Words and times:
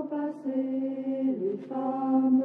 temps 0.00 0.06
passé, 0.06 0.56
les 0.56 1.58
femmes, 1.68 2.42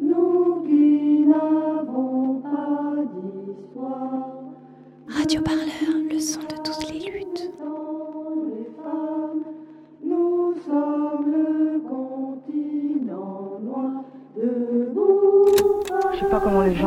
nous 0.00 0.62
qui 0.62 1.26
n'avons 1.26 2.40
pas 2.40 2.94
d'histoire. 3.12 4.28
Radio 5.08 5.40
Parleur, 5.42 6.10
le 6.10 6.20
son 6.20 6.40
de 6.40 6.56
toutes 6.62 6.92
les 6.92 7.10
luttes. 7.10 7.31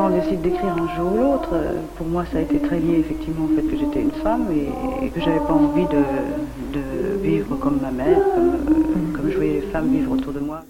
Gens 0.10 0.16
décident 0.16 0.42
d'écrire 0.42 0.74
un 0.74 0.96
jour 0.96 1.14
ou 1.14 1.18
l'autre. 1.18 1.50
Pour 1.98 2.08
moi, 2.08 2.26
ça 2.32 2.38
a 2.38 2.42
été 2.42 2.60
très 2.60 2.80
lié 2.80 3.00
effectivement 3.00 3.46
au 3.46 3.56
fait 3.56 3.64
que 3.64 3.78
j'étais 3.78 4.02
une 4.02 4.12
femme 4.12 4.48
et, 4.52 5.06
et 5.06 5.10
que 5.10 5.20
j'avais 5.20 5.40
pas 5.40 5.54
envie 5.54 5.86
de, 5.86 6.80
de 6.80 7.22
vivre 7.24 7.56
comme 7.58 7.80
ma 7.82 7.92
mère, 7.92 8.20
comme, 8.36 8.50
euh, 8.50 9.16
comme 9.16 9.30
je 9.30 9.36
voyais 9.36 9.54
les 9.54 9.68
femmes 9.72 9.90
vivre 9.90 10.12
autour 10.12 10.34
de 10.34 10.40
moi. 10.40 10.62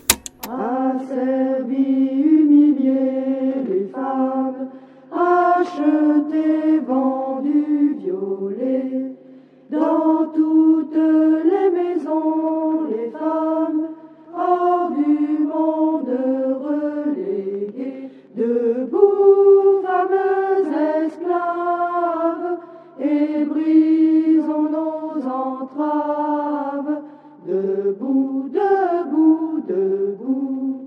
Debout, 28.05 28.50
debout, 28.54 29.64
debout. 29.68 30.82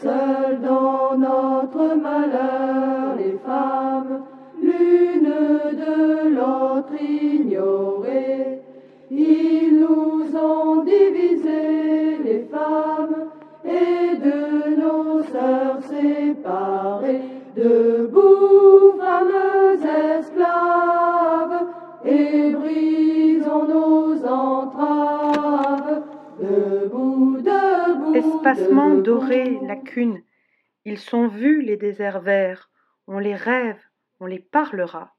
Seules 0.00 0.60
dans 0.62 1.18
notre 1.18 1.94
malheur, 1.96 3.16
les 3.18 3.36
femmes, 3.44 4.22
l'une 4.62 5.28
de 5.82 6.28
l'autre 6.34 6.94
ignorées. 6.98 8.60
Ils 9.10 9.78
nous 9.78 10.34
ont 10.34 10.82
divisés, 10.84 11.71
Espacement 28.44 28.96
doré, 28.96 29.60
lacune. 29.62 30.20
Ils 30.84 30.98
sont 30.98 31.28
vus, 31.28 31.62
les 31.62 31.76
déserts 31.76 32.20
verts. 32.20 32.72
On 33.06 33.20
les 33.20 33.36
rêve, 33.36 33.80
on 34.18 34.26
les 34.26 34.40
parlera. 34.40 35.14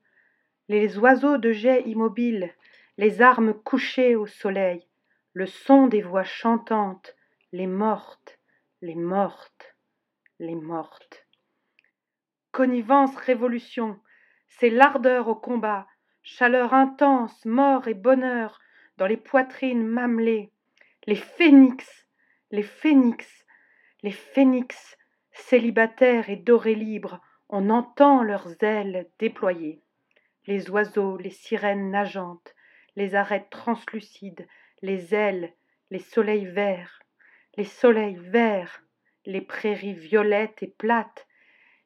Les 0.67 0.97
oiseaux 0.97 1.37
de 1.37 1.53
jet 1.53 1.83
immobiles, 1.83 2.53
les 2.97 3.21
armes 3.21 3.53
couchées 3.53 4.17
au 4.17 4.27
soleil, 4.27 4.85
le 5.31 5.45
son 5.45 5.87
des 5.87 6.01
voix 6.01 6.25
chantantes, 6.25 7.15
les 7.53 7.65
mortes, 7.65 8.39
les 8.81 8.95
mortes, 8.95 9.73
les 10.39 10.55
mortes. 10.55 11.25
Connivence, 12.51 13.15
révolution, 13.15 14.01
c'est 14.49 14.69
l'ardeur 14.69 15.29
au 15.29 15.35
combat, 15.35 15.87
chaleur 16.23 16.73
intense, 16.73 17.45
mort 17.45 17.87
et 17.87 17.93
bonheur 17.93 18.59
dans 18.97 19.07
les 19.07 19.15
poitrines 19.15 19.87
mamelées, 19.87 20.51
les 21.07 21.15
phénix, 21.15 22.02
les 22.53 22.61
phénix, 22.61 23.47
les 24.03 24.11
phénix, 24.11 24.95
célibataires 25.31 26.29
et 26.29 26.35
dorés 26.35 26.75
libres, 26.75 27.19
on 27.49 27.71
entend 27.71 28.21
leurs 28.21 28.63
ailes 28.63 29.09
déployées. 29.17 29.81
Les 30.45 30.69
oiseaux, 30.69 31.17
les 31.17 31.31
sirènes 31.31 31.89
nageantes, 31.89 32.53
les 32.95 33.15
arêtes 33.15 33.49
translucides, 33.49 34.47
les 34.83 35.15
ailes, 35.15 35.51
les 35.89 35.97
soleils 35.97 36.45
verts, 36.45 37.01
les 37.57 37.63
soleils 37.63 38.19
verts, 38.19 38.83
les 39.25 39.41
prairies 39.41 39.95
violettes 39.95 40.61
et 40.61 40.67
plates, 40.67 41.25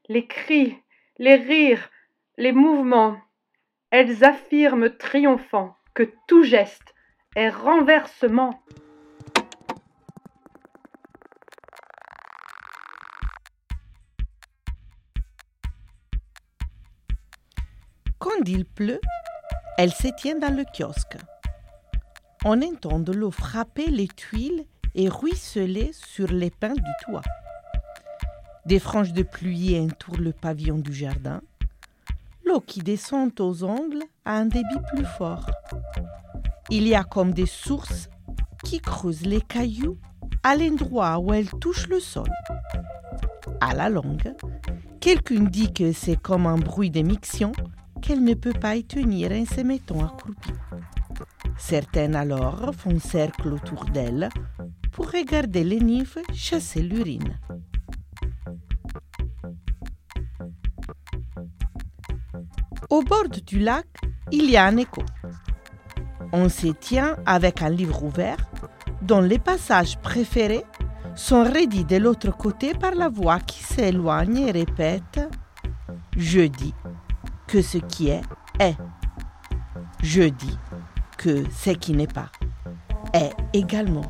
les 0.10 0.28
cris, 0.28 0.78
les 1.18 1.36
rires, 1.36 1.90
les 2.36 2.52
mouvements, 2.52 3.22
elles 3.90 4.26
affirment 4.26 4.90
triomphant 4.98 5.78
que 5.94 6.12
tout 6.28 6.44
geste 6.44 6.94
est 7.38 7.48
renversement. 7.48 8.62
Il 18.50 18.64
pleut, 18.64 19.02
elle 19.78 19.92
se 19.92 20.08
tient 20.08 20.40
dans 20.40 20.56
le 20.56 20.64
kiosque. 20.64 21.18
On 22.46 22.62
entend 22.62 23.00
de 23.00 23.12
l'eau 23.12 23.30
frapper 23.30 23.88
les 23.88 24.08
tuiles 24.08 24.64
et 24.96 25.10
ruisseler 25.10 25.92
sur 25.92 26.32
les 26.32 26.50
pins 26.50 26.74
du 26.74 26.92
toit. 27.04 27.24
Des 28.66 28.80
franges 28.80 29.12
de 29.12 29.24
pluie 29.24 29.78
entourent 29.78 30.20
le 30.20 30.32
pavillon 30.32 30.78
du 30.78 30.94
jardin. 30.94 31.42
L'eau 32.46 32.62
qui 32.62 32.80
descend 32.80 33.38
aux 33.42 33.66
ongles 33.66 34.04
a 34.24 34.38
un 34.38 34.46
débit 34.46 34.80
plus 34.94 35.06
fort. 35.06 35.52
Il 36.70 36.88
y 36.88 36.96
a 36.96 37.04
comme 37.04 37.34
des 37.34 37.48
sources 37.48 38.10
qui 38.64 38.80
creusent 38.80 39.26
les 39.26 39.42
cailloux 39.42 39.98
à 40.44 40.56
l'endroit 40.56 41.20
où 41.20 41.34
elles 41.34 41.52
touchent 41.60 41.90
le 41.90 42.00
sol. 42.00 42.32
À 43.60 43.74
la 43.74 43.90
longue, 43.90 44.34
quelqu'un 45.02 45.44
dit 45.44 45.74
que 45.74 45.92
c'est 45.92 46.16
comme 46.16 46.48
un 46.48 46.58
bruit 46.58 46.90
d'émiction 46.90 47.52
qu'elle 48.08 48.24
ne 48.24 48.36
peut 48.36 48.54
pas 48.54 48.78
y 48.78 48.86
tenir 48.86 49.34
en 49.34 49.46
se 49.46 49.60
mettant 49.60 50.06
accroupie. 50.06 50.54
Certaines 51.58 52.16
alors 52.16 52.74
font 52.74 52.98
cercle 53.00 53.50
autour 53.50 53.84
d'elle 53.86 54.30
pour 54.94 55.12
regarder 55.12 55.66
les 55.66 55.82
nymphes 55.82 56.20
chasser 56.34 56.82
l'urine. 56.82 57.38
Au 62.90 63.02
bord 63.02 63.28
du 63.28 63.60
lac, 63.60 63.86
il 64.32 64.50
y 64.50 64.56
a 64.56 64.66
un 64.66 64.78
écho. 64.78 65.04
On 66.32 66.48
se 66.48 66.68
tient 66.68 67.18
avec 67.26 67.62
un 67.62 67.70
livre 67.70 68.04
ouvert 68.04 68.38
dont 69.02 69.22
les 69.22 69.40
passages 69.40 69.98
préférés 69.98 70.64
sont 71.16 71.44
redits 71.44 71.84
de 71.84 71.98
l'autre 71.98 72.32
côté 72.32 72.74
par 72.74 72.96
la 72.96 73.10
voix 73.10 73.40
qui 73.40 73.62
s'éloigne 73.64 74.38
et 74.38 74.52
répète⁇ 74.52 75.18
Je 76.16 76.42
dis 76.42 76.74
que 77.48 77.62
ce 77.62 77.78
qui 77.78 78.10
est 78.10 78.22
est. 78.60 78.76
Je 80.04 80.24
dis 80.24 80.58
que 81.18 81.44
ce 81.52 81.72
qui 81.72 81.94
n'est 81.94 82.08
pas 82.08 82.30
est 83.14 83.32
également. 83.54 84.10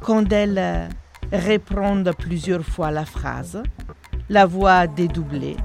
Quand 0.00 0.32
elle 0.32 0.58
euh, 0.58 0.88
reprend 1.32 2.02
plusieurs 2.18 2.64
fois 2.64 2.90
la 2.90 3.04
phrase, 3.04 3.62
la 4.28 4.46
voix 4.46 4.86
dédoublée, 4.86 5.56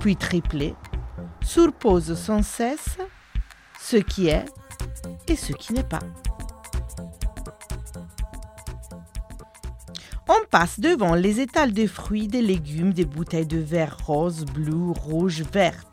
puis 0.00 0.16
triplée, 0.16 0.74
surpose 1.42 2.14
sans 2.14 2.42
cesse 2.42 2.98
ce 3.80 3.96
qui 3.96 4.28
est 4.28 4.44
et 5.28 5.36
ce 5.36 5.52
qui 5.52 5.72
n'est 5.72 5.84
pas. 5.84 6.00
On 10.26 10.46
passe 10.50 10.80
devant 10.80 11.14
les 11.14 11.40
étals 11.40 11.74
de 11.74 11.86
fruits, 11.86 12.28
de 12.28 12.38
légumes, 12.38 12.94
des 12.94 13.04
bouteilles 13.04 13.46
de 13.46 13.58
verre 13.58 13.98
rose, 14.06 14.46
bleu, 14.46 14.90
rouge, 14.90 15.42
vert. 15.52 15.84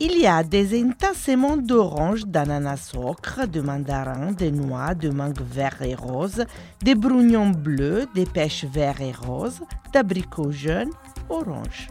Il 0.00 0.18
y 0.18 0.26
a 0.26 0.42
des 0.42 0.82
entassements 0.82 1.56
d'oranges, 1.56 2.26
d'ananas 2.26 2.92
ocre, 2.96 3.46
de 3.46 3.60
mandarins, 3.60 4.32
de 4.32 4.50
noix, 4.50 4.94
de 4.94 5.10
mangue 5.10 5.40
vert 5.40 5.82
et 5.82 5.94
rose, 5.94 6.44
des 6.82 6.96
brugnons 6.96 7.50
bleus, 7.50 8.06
des 8.14 8.26
pêches 8.26 8.64
verts 8.64 9.00
et 9.00 9.12
roses, 9.12 9.60
d'abricots 9.92 10.50
jaunes, 10.50 10.92
orange. 11.28 11.88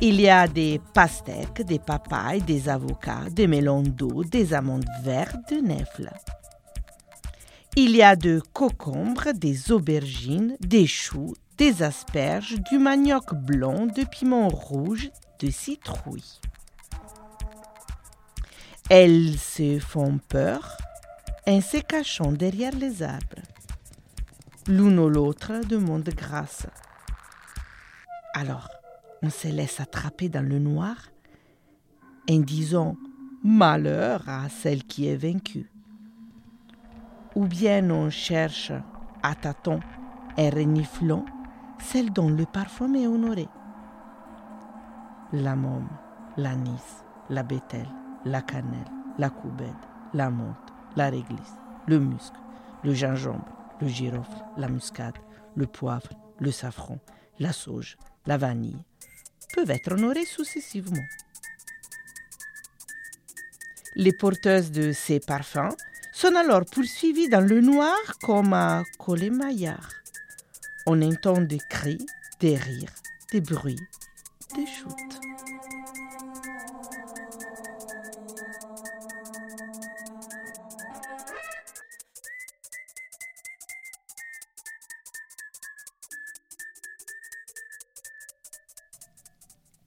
Il 0.00 0.20
y 0.20 0.28
a 0.28 0.48
des 0.48 0.80
pastèques, 0.92 1.62
des 1.62 1.80
papayes, 1.80 2.42
des 2.42 2.68
avocats, 2.68 3.30
des 3.30 3.46
melons 3.46 3.82
d'eau, 3.82 4.24
des 4.24 4.54
amandes 4.54 4.86
vertes, 5.02 5.52
de 5.52 5.56
nèfles. 5.56 6.10
Il 7.80 7.94
y 7.94 8.02
a 8.02 8.16
de 8.16 8.42
cocombres, 8.52 9.32
des 9.32 9.70
aubergines, 9.70 10.56
des 10.58 10.88
choux, 10.88 11.36
des 11.58 11.84
asperges, 11.84 12.56
du 12.68 12.76
manioc 12.76 13.32
blanc, 13.34 13.86
de 13.86 14.02
piment 14.02 14.48
rouge, 14.48 15.12
de 15.38 15.48
citrouilles. 15.48 16.40
Elles 18.90 19.38
se 19.38 19.78
font 19.78 20.18
peur 20.28 20.76
en 21.46 21.60
se 21.60 21.76
cachant 21.76 22.32
derrière 22.32 22.74
les 22.74 23.04
arbres. 23.04 23.44
L'une 24.66 24.98
ou 24.98 25.08
l'autre 25.08 25.60
demande 25.64 26.08
grâce. 26.08 26.66
Alors, 28.34 28.68
on 29.22 29.30
se 29.30 29.46
laisse 29.46 29.78
attraper 29.78 30.28
dans 30.28 30.44
le 30.44 30.58
noir 30.58 30.96
en 32.28 32.40
disant 32.40 32.96
malheur 33.44 34.28
à 34.28 34.48
celle 34.48 34.82
qui 34.82 35.06
est 35.06 35.16
vaincue. 35.16 35.70
Ou 37.38 37.46
bien 37.46 37.88
on 37.90 38.10
cherche 38.10 38.72
à 39.22 39.36
tâtons 39.36 39.78
et 40.36 40.50
reniflant 40.50 41.24
celle 41.78 42.12
dont 42.12 42.28
le 42.28 42.44
parfum 42.44 42.94
est 42.94 43.06
honoré. 43.06 43.46
La 45.32 45.54
môme, 45.54 45.88
l'anis, 46.36 47.04
la 47.30 47.44
bételle, 47.44 47.88
la 48.24 48.42
cannelle, 48.42 48.90
la 49.18 49.30
coubette, 49.30 49.84
la 50.14 50.30
menthe, 50.30 50.72
la 50.96 51.10
réglisse, 51.10 51.54
le 51.86 52.00
musc, 52.00 52.32
le 52.82 52.92
gingembre, 52.92 53.46
le 53.80 53.86
girofle, 53.86 54.44
la 54.56 54.68
muscade, 54.68 55.18
le 55.54 55.66
poivre, 55.66 56.10
le 56.40 56.50
safran, 56.50 56.98
la 57.38 57.52
sauge, 57.52 57.98
la 58.26 58.36
vanille, 58.36 58.84
peuvent 59.54 59.70
être 59.70 59.92
honorés 59.92 60.24
successivement. 60.24 61.06
Les 63.94 64.12
porteuses 64.12 64.72
de 64.72 64.90
ces 64.90 65.20
parfums 65.20 65.76
sont 66.20 66.34
alors 66.34 66.64
poursuivies 66.64 67.28
dans 67.28 67.46
le 67.46 67.60
noir 67.60 67.94
comme 68.24 68.52
à 68.52 68.82
Colemaillard. 68.98 69.90
On 70.84 71.00
entend 71.00 71.40
des 71.40 71.60
cris, 71.70 72.04
des 72.40 72.56
rires, 72.56 72.92
des 73.30 73.40
bruits, 73.40 73.78
des 74.56 74.66
chutes. 74.66 75.20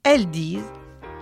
Elles 0.03 0.31
disent 0.31 0.63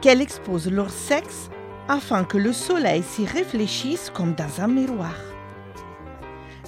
qu'elles 0.04 0.22
exposent 0.22 0.70
leur 0.70 0.92
sexe 0.92 1.50
afin 1.90 2.24
que 2.24 2.38
le 2.38 2.54
soleil 2.54 3.02
s'y 3.02 3.26
réfléchisse 3.26 4.12
comme 4.14 4.36
dans 4.36 4.62
un 4.62 4.68
miroir. 4.68 5.16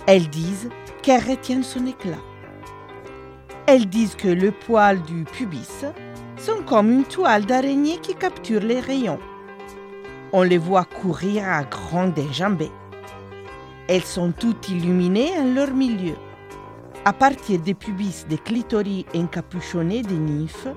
Elles 0.07 0.27
disent 0.27 0.69
qu'elles 1.03 1.29
retiennent 1.29 1.63
son 1.63 1.85
éclat. 1.85 2.17
Elles 3.67 3.85
disent 3.85 4.15
que 4.15 4.27
le 4.27 4.51
poil 4.51 5.01
du 5.03 5.23
pubis 5.23 5.85
sont 6.37 6.63
comme 6.65 6.91
une 6.91 7.03
toile 7.03 7.45
d'araignée 7.45 7.99
qui 8.01 8.15
capture 8.15 8.61
les 8.61 8.79
rayons. 8.79 9.19
On 10.33 10.41
les 10.41 10.57
voit 10.57 10.85
courir 10.85 11.47
à 11.47 11.63
grandes 11.63 12.17
enjambées. 12.17 12.71
Elles 13.87 14.03
sont 14.03 14.31
toutes 14.31 14.69
illuminées 14.69 15.37
en 15.37 15.53
leur 15.53 15.71
milieu. 15.71 16.15
À 17.05 17.13
partir 17.13 17.59
des 17.59 17.75
pubis 17.75 18.25
des 18.27 18.37
clitoris 18.39 19.05
encapuchonnés 19.15 20.01
des 20.01 20.15
nymphes, 20.15 20.67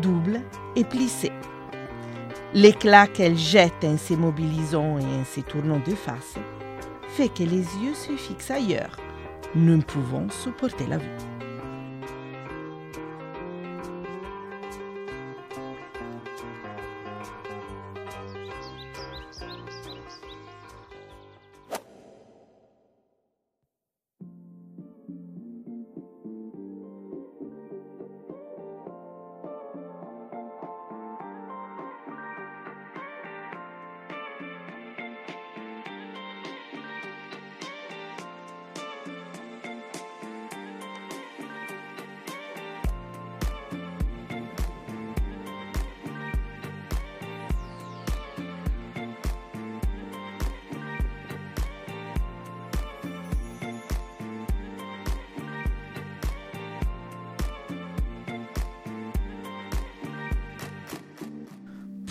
doubles 0.00 0.40
et 0.76 0.84
plissés. 0.84 1.32
L'éclat 2.54 3.06
qu'elle 3.06 3.38
jette 3.38 3.82
en 3.82 3.96
s'immobilisant 3.96 4.98
et 4.98 5.04
en 5.04 5.24
se 5.24 5.40
tournant 5.40 5.80
de 5.86 5.94
face 5.94 6.34
fait 7.08 7.28
que 7.28 7.44
les 7.44 7.64
yeux 7.82 7.94
se 7.94 8.12
fixent 8.12 8.50
ailleurs, 8.50 8.98
ne 9.54 9.78
pouvant 9.78 10.28
supporter 10.28 10.86
la 10.86 10.98
vue. 10.98 11.31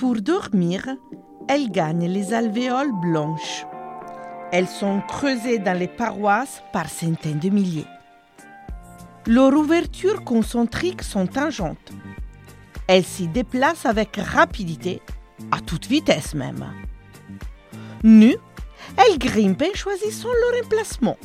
Pour 0.01 0.19
dormir, 0.19 0.83
elles 1.47 1.69
gagnent 1.69 2.07
les 2.07 2.33
alvéoles 2.33 2.91
blanches. 2.91 3.67
Elles 4.51 4.67
sont 4.67 4.99
creusées 5.07 5.59
dans 5.59 5.77
les 5.77 5.87
paroisses 5.87 6.63
par 6.73 6.89
centaines 6.89 7.37
de 7.37 7.49
milliers. 7.49 7.85
Leurs 9.27 9.53
ouvertures 9.53 10.23
concentriques 10.23 11.03
sont 11.03 11.27
tangentes. 11.27 11.91
Elles 12.87 13.03
s'y 13.03 13.27
déplacent 13.27 13.85
avec 13.85 14.15
rapidité, 14.15 15.03
à 15.51 15.59
toute 15.59 15.85
vitesse 15.85 16.33
même. 16.33 16.65
Nues, 18.03 18.39
elles 18.97 19.19
grimpent 19.19 19.61
en 19.71 19.75
choisissant 19.75 20.29
leur 20.29 20.65
emplacement. 20.65 21.17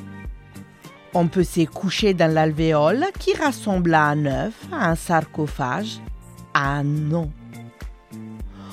On 1.14 1.28
peut 1.28 1.44
s'y 1.44 1.64
coucher 1.64 2.12
dans 2.12 2.30
l'alvéole 2.30 3.06
qui 3.18 3.34
ressemble 3.34 3.94
à 3.94 4.08
un 4.08 4.26
œuf, 4.26 4.52
à 4.70 4.90
un 4.90 4.96
sarcophage, 4.96 5.98
à 6.52 6.72
un 6.74 6.84
nom. 6.84 7.30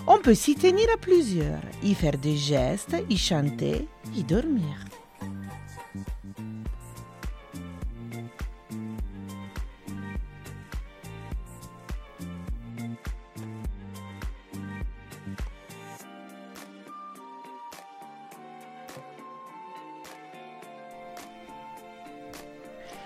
On 0.05 0.17
peut 0.17 0.35
s'y 0.35 0.55
tenir 0.55 0.85
à 0.93 0.97
plusieurs, 0.97 1.61
y 1.81 1.93
faire 1.93 2.17
des 2.17 2.35
gestes, 2.35 2.95
y 3.09 3.17
chanter, 3.17 3.87
y 4.13 4.23
dormir. 4.23 4.83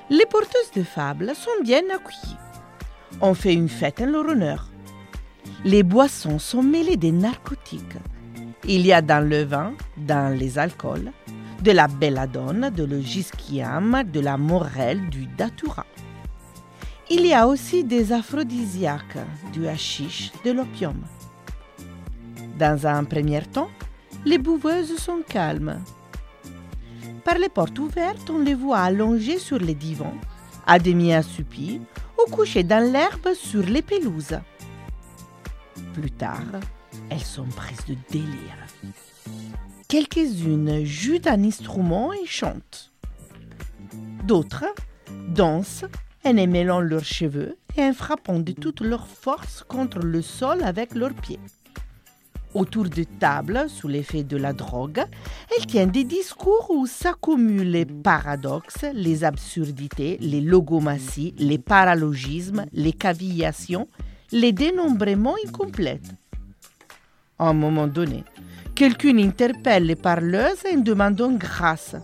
Les 0.10 0.26
porteuses 0.26 0.72
de 0.76 0.84
fables 0.84 1.36
sont 1.36 1.62
bien 1.64 1.84
accueillies. 1.94 2.38
On 3.22 3.34
fait 3.34 3.54
une 3.54 3.70
fête 3.70 4.02
en 4.02 4.06
leur 4.08 4.28
honneur. 4.28 4.70
Les 5.68 5.84
boissons 5.84 6.40
sont 6.40 6.64
mêlées 6.64 6.96
des 6.96 7.12
narcotiques. 7.12 7.98
Il 8.66 8.86
y 8.86 8.94
a 8.94 9.02
dans 9.02 9.20
le 9.20 9.44
vin, 9.44 9.74
dans 9.98 10.34
les 10.34 10.58
alcools, 10.58 11.12
de 11.62 11.72
la 11.72 11.90
belladone, 11.90 12.70
de 12.74 12.86
le 12.86 13.02
gisquiam, 13.02 14.02
de 14.10 14.22
la 14.22 14.38
morelle, 14.38 15.10
du 15.10 15.26
datura. 15.26 15.86
Il 17.10 17.26
y 17.26 17.34
a 17.34 17.46
aussi 17.50 17.84
des 17.84 18.14
aphrodisiaques, 18.14 19.18
du 19.52 19.68
hashish, 19.68 20.32
de 20.46 20.52
l'opium. 20.52 21.02
Dans 22.58 22.88
un 22.88 23.04
premier 23.04 23.42
temps, 23.42 23.72
les 24.24 24.38
bouveuses 24.38 24.96
sont 24.96 25.20
calmes. 25.28 25.84
Par 27.26 27.38
les 27.38 27.50
portes 27.50 27.78
ouvertes, 27.78 28.30
on 28.30 28.40
les 28.40 28.56
voit 28.56 28.80
allongées 28.80 29.38
sur 29.38 29.60
les 29.60 29.76
divans, 29.76 30.16
à 30.66 30.80
demi 30.80 31.14
assoupis 31.14 31.82
ou 32.18 32.32
couchées 32.32 32.64
dans 32.64 32.90
l'herbe 32.90 33.34
sur 33.34 33.64
les 33.64 33.82
pelouses. 33.82 34.40
Plus 36.00 36.12
tard, 36.12 36.44
elles 37.10 37.20
sont 37.20 37.48
prises 37.48 37.86
de 37.88 37.96
délire. 38.12 38.68
Quelques-unes 39.88 40.86
jouent 40.86 41.18
d'un 41.18 41.44
instrument 41.44 42.14
et 42.14 42.28
chantent. 42.28 42.92
D'autres 44.24 44.76
dansent 45.30 45.86
en 46.24 46.38
émêlant 46.38 46.82
leurs 46.82 47.04
cheveux 47.04 47.58
et 47.76 47.82
en 47.82 47.94
frappant 47.94 48.38
de 48.38 48.52
toute 48.52 48.82
leur 48.82 49.08
force 49.08 49.64
contre 49.68 49.98
le 49.98 50.22
sol 50.22 50.62
avec 50.62 50.94
leurs 50.94 51.16
pieds. 51.16 51.40
Autour 52.54 52.90
de 52.90 53.04
tables, 53.04 53.66
sous 53.68 53.88
l'effet 53.88 54.24
de 54.24 54.38
la 54.38 54.54
drogue, 54.54 55.04
elles 55.58 55.66
tiennent 55.66 55.90
des 55.90 56.04
discours 56.04 56.70
où 56.70 56.86
s'accumulent 56.86 57.72
les 57.72 57.86
paradoxes, 57.86 58.86
les 58.94 59.24
absurdités, 59.24 60.20
les 60.22 60.42
logomaties, 60.42 61.34
les 61.40 61.58
paralogismes, 61.58 62.68
les 62.72 62.94
cavillations, 62.94 63.88
les 64.32 64.52
dénombrements 64.52 65.36
incomplets. 65.46 66.02
À 67.40 67.50
un 67.50 67.54
moment 67.54 67.88
donné, 67.88 68.24
quelqu'un 68.76 69.18
interpelle 69.18 69.86
les 69.86 69.96
parleuses 69.96 70.64
en 70.72 70.78
demandant 70.78 71.32
grâce, 71.32 71.96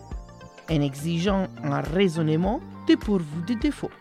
en 0.70 0.82
exigeant 0.82 1.48
un 1.63 1.82
raisonnement 1.82 2.62
dépourvu 2.88 3.42
de 3.48 3.56
défauts. 3.56 3.92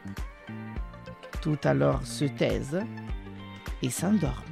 Tout 1.41 1.59
alors 1.65 2.07
se 2.07 2.27
taisent 2.27 2.83
et 3.83 3.91
s'endorment. 3.91 4.52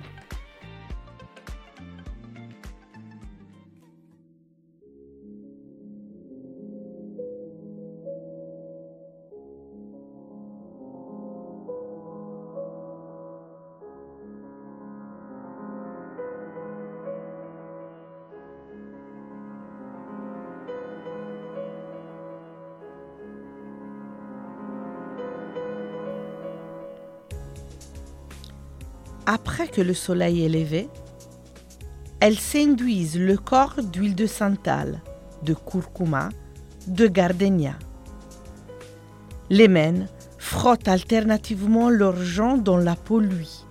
Après 29.32 29.68
que 29.68 29.80
le 29.80 29.94
soleil 29.94 30.44
est 30.44 30.48
levé, 30.48 30.88
elles 32.18 32.40
s'induisent 32.40 33.16
le 33.16 33.36
corps 33.36 33.80
d'huile 33.80 34.16
de 34.16 34.26
santal, 34.26 35.00
de 35.44 35.54
curcuma, 35.54 36.30
de 36.88 37.06
gardenia. 37.06 37.78
Les 39.48 39.68
mènes 39.68 40.08
frottent 40.36 40.88
alternativement 40.88 41.90
leurs 41.90 42.20
jambes 42.20 42.64
dans 42.64 42.76
la 42.76 42.96
peau 42.96 43.20
lui. 43.20 43.64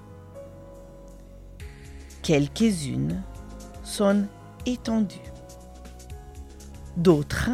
Quelques-unes 2.21 3.21
sont 3.83 4.27
étendues. 4.65 5.17
D'autres 6.95 7.49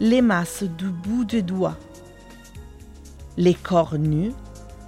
les 0.00 0.22
massent 0.22 0.64
du 0.64 0.88
bout 0.88 1.24
de 1.24 1.38
doigt. 1.38 1.78
Les 3.36 3.54
corps 3.54 3.96
nus 3.96 4.32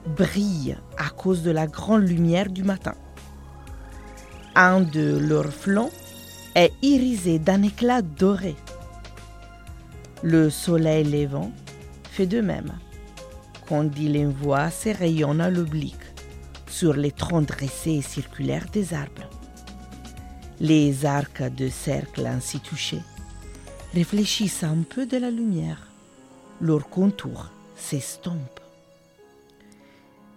brillent 0.06 0.76
à 0.96 1.10
cause 1.10 1.42
de 1.42 1.50
la 1.50 1.66
grande 1.66 2.08
lumière 2.08 2.50
du 2.50 2.62
matin. 2.62 2.94
Un 4.54 4.80
de 4.80 5.18
leurs 5.18 5.52
flancs 5.52 5.90
est 6.54 6.72
irisé 6.82 7.38
d'un 7.38 7.62
éclat 7.62 8.02
doré. 8.02 8.56
Le 10.22 10.48
soleil 10.48 11.04
levant 11.04 11.52
fait 12.10 12.26
de 12.26 12.40
même 12.40 12.72
quand 13.68 13.90
il 13.98 14.16
envoie 14.26 14.70
ses 14.70 14.92
rayons 14.92 15.38
à 15.40 15.50
l'oblique 15.50 15.94
sur 16.68 16.94
les 16.94 17.12
troncs 17.12 17.46
dressés 17.46 17.96
et 17.96 18.02
circulaires 18.02 18.66
des 18.72 18.94
arbres. 18.94 19.28
Les 20.60 21.04
arcs 21.04 21.42
de 21.54 21.68
cercle 21.68 22.26
ainsi 22.26 22.60
touchés 22.60 23.02
réfléchissent 23.92 24.64
un 24.64 24.78
peu 24.88 25.04
de 25.04 25.16
la 25.16 25.30
lumière. 25.30 25.88
Leur 26.60 26.88
contour 26.88 27.50
s'estompe. 27.76 28.65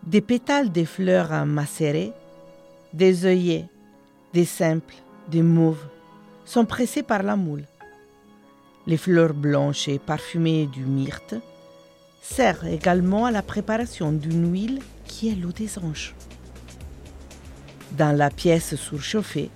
Des 0.03 0.21
pétales 0.21 0.71
de 0.71 0.85
fleurs 0.85 1.45
macérées, 1.45 2.13
des 2.93 3.25
œillets, 3.25 3.67
des 4.33 4.45
simples, 4.45 4.95
des 5.29 5.43
mauves 5.43 5.85
sont 6.45 6.65
pressés 6.65 7.03
par 7.03 7.21
la 7.21 7.35
moule. 7.35 7.65
Les 8.87 8.97
fleurs 8.97 9.33
blanches 9.33 9.87
et 9.87 9.99
parfumées 9.99 10.67
du 10.67 10.85
myrte 10.85 11.35
servent 12.21 12.67
également 12.67 13.25
à 13.25 13.31
la 13.31 13.43
préparation 13.43 14.11
d'une 14.11 14.51
huile 14.51 14.81
qui 15.05 15.29
est 15.29 15.35
l'eau 15.35 15.51
des 15.51 15.77
anges. 15.77 16.15
Dans 17.91 18.15
la 18.15 18.29
pièce 18.29 18.75
surchauffée, 18.75 19.51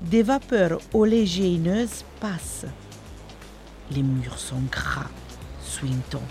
des 0.00 0.22
vapeurs 0.22 0.80
oléagineuses 0.94 2.04
passent. 2.18 2.66
Les 3.90 4.02
murs 4.02 4.38
sont 4.38 4.62
gras, 4.70 5.10
suintants. 5.62 6.28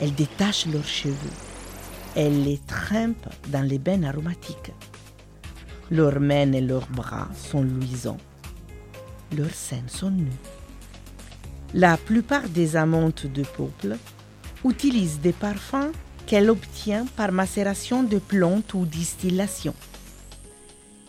Elles 0.00 0.14
détachent 0.14 0.66
leurs 0.66 0.86
cheveux. 0.86 1.16
Elles 2.14 2.44
les 2.44 2.58
trempent 2.58 3.30
dans 3.48 3.66
les 3.66 3.78
bains 3.78 4.02
aromatiques. 4.02 4.72
Leurs 5.90 6.20
mains 6.20 6.52
et 6.52 6.60
leurs 6.60 6.86
bras 6.88 7.28
sont 7.34 7.62
luisants. 7.62 8.18
Leurs 9.34 9.54
seins 9.54 9.88
sont 9.88 10.10
nus. 10.10 10.38
La 11.72 11.96
plupart 11.96 12.50
des 12.50 12.76
amantes 12.76 13.26
de 13.26 13.42
peuple 13.42 13.96
utilisent 14.62 15.20
des 15.20 15.32
parfums 15.32 15.90
qu'elle 16.26 16.50
obtient 16.50 17.06
par 17.16 17.32
macération 17.32 18.02
de 18.02 18.18
plantes 18.18 18.74
ou 18.74 18.84
distillation. 18.84 19.74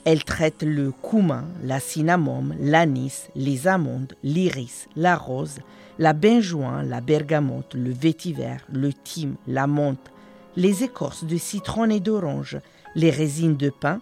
Elle 0.06 0.24
traite 0.24 0.64
le 0.64 0.92
cumin, 0.92 1.44
la 1.64 1.82
cinnamome, 1.82 2.56
l'anis, 2.62 3.28
les 3.36 3.68
amandes, 3.68 4.14
l'iris, 4.24 4.88
la 4.96 5.18
rose, 5.18 5.60
la 6.00 6.14
benjoin, 6.14 6.82
la 6.84 7.02
bergamote, 7.02 7.74
le 7.74 7.92
vétiver, 7.92 8.58
le 8.72 8.94
thym, 8.94 9.36
la 9.48 9.68
menthe, 9.68 10.13
les 10.56 10.84
écorces 10.84 11.24
de 11.24 11.38
citron 11.38 11.90
et 11.90 12.00
d'orange, 12.00 12.58
les 12.96 13.10
résines 13.10 13.58
de 13.58 13.70
pin, 13.70 14.00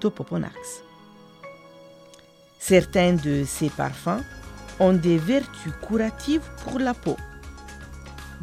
d'opoponax. 0.00 0.82
Certains 2.58 3.12
de 3.12 3.44
ces 3.46 3.70
parfums 3.70 4.22
ont 4.80 4.92
des 4.92 5.18
vertus 5.18 5.72
curatives 5.86 6.48
pour 6.64 6.78
la 6.78 6.94
peau. 6.94 7.16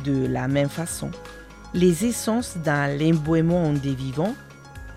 De 0.04 0.26
la 0.26 0.48
même 0.48 0.70
façon, 0.70 1.12
les 1.74 2.06
essences 2.06 2.58
dans 2.58 2.98
l'emboiement 2.98 3.74
des 3.74 3.94
vivants 3.94 4.36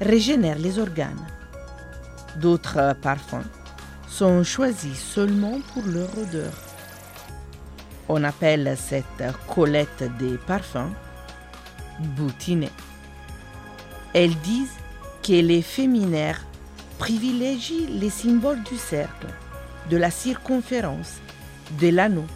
régénèrent 0.01 0.59
les 0.59 0.79
organes. 0.79 1.27
D'autres 2.37 2.95
parfums 3.03 3.47
sont 4.09 4.45
choisis 4.45 4.99
seulement 4.99 5.59
pour 5.73 5.85
leur 5.87 6.09
odeur. 6.17 6.53
On 8.09 8.23
appelle 8.23 8.77
cette 8.79 9.25
collecte 9.53 10.05
des 10.19 10.39
parfums 10.39 10.93
boutinée. 12.01 12.71
Elles 14.15 14.37
disent 14.41 14.77
que 15.23 15.33
les 15.33 15.63
féminaires 15.63 16.45
privilégient 16.99 17.87
les 17.89 18.11
symboles 18.11 18.63
du 18.63 18.77
cercle, 18.77 19.29
de 19.91 19.97
la 19.97 20.11
circonférence, 20.11 21.21
de 21.81 21.89
l'anneau, 21.89 22.27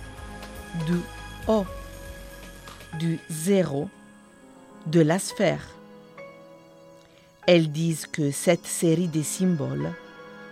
du 0.86 0.96
O, 1.48 1.64
du 2.98 3.18
zéro, 3.28 3.88
de 4.86 5.00
la 5.00 5.18
sphère. 5.18 5.66
Elles 7.46 7.70
disent 7.70 8.06
que 8.06 8.30
cette 8.30 8.66
série 8.66 9.08
de 9.08 9.22
symboles 9.22 9.90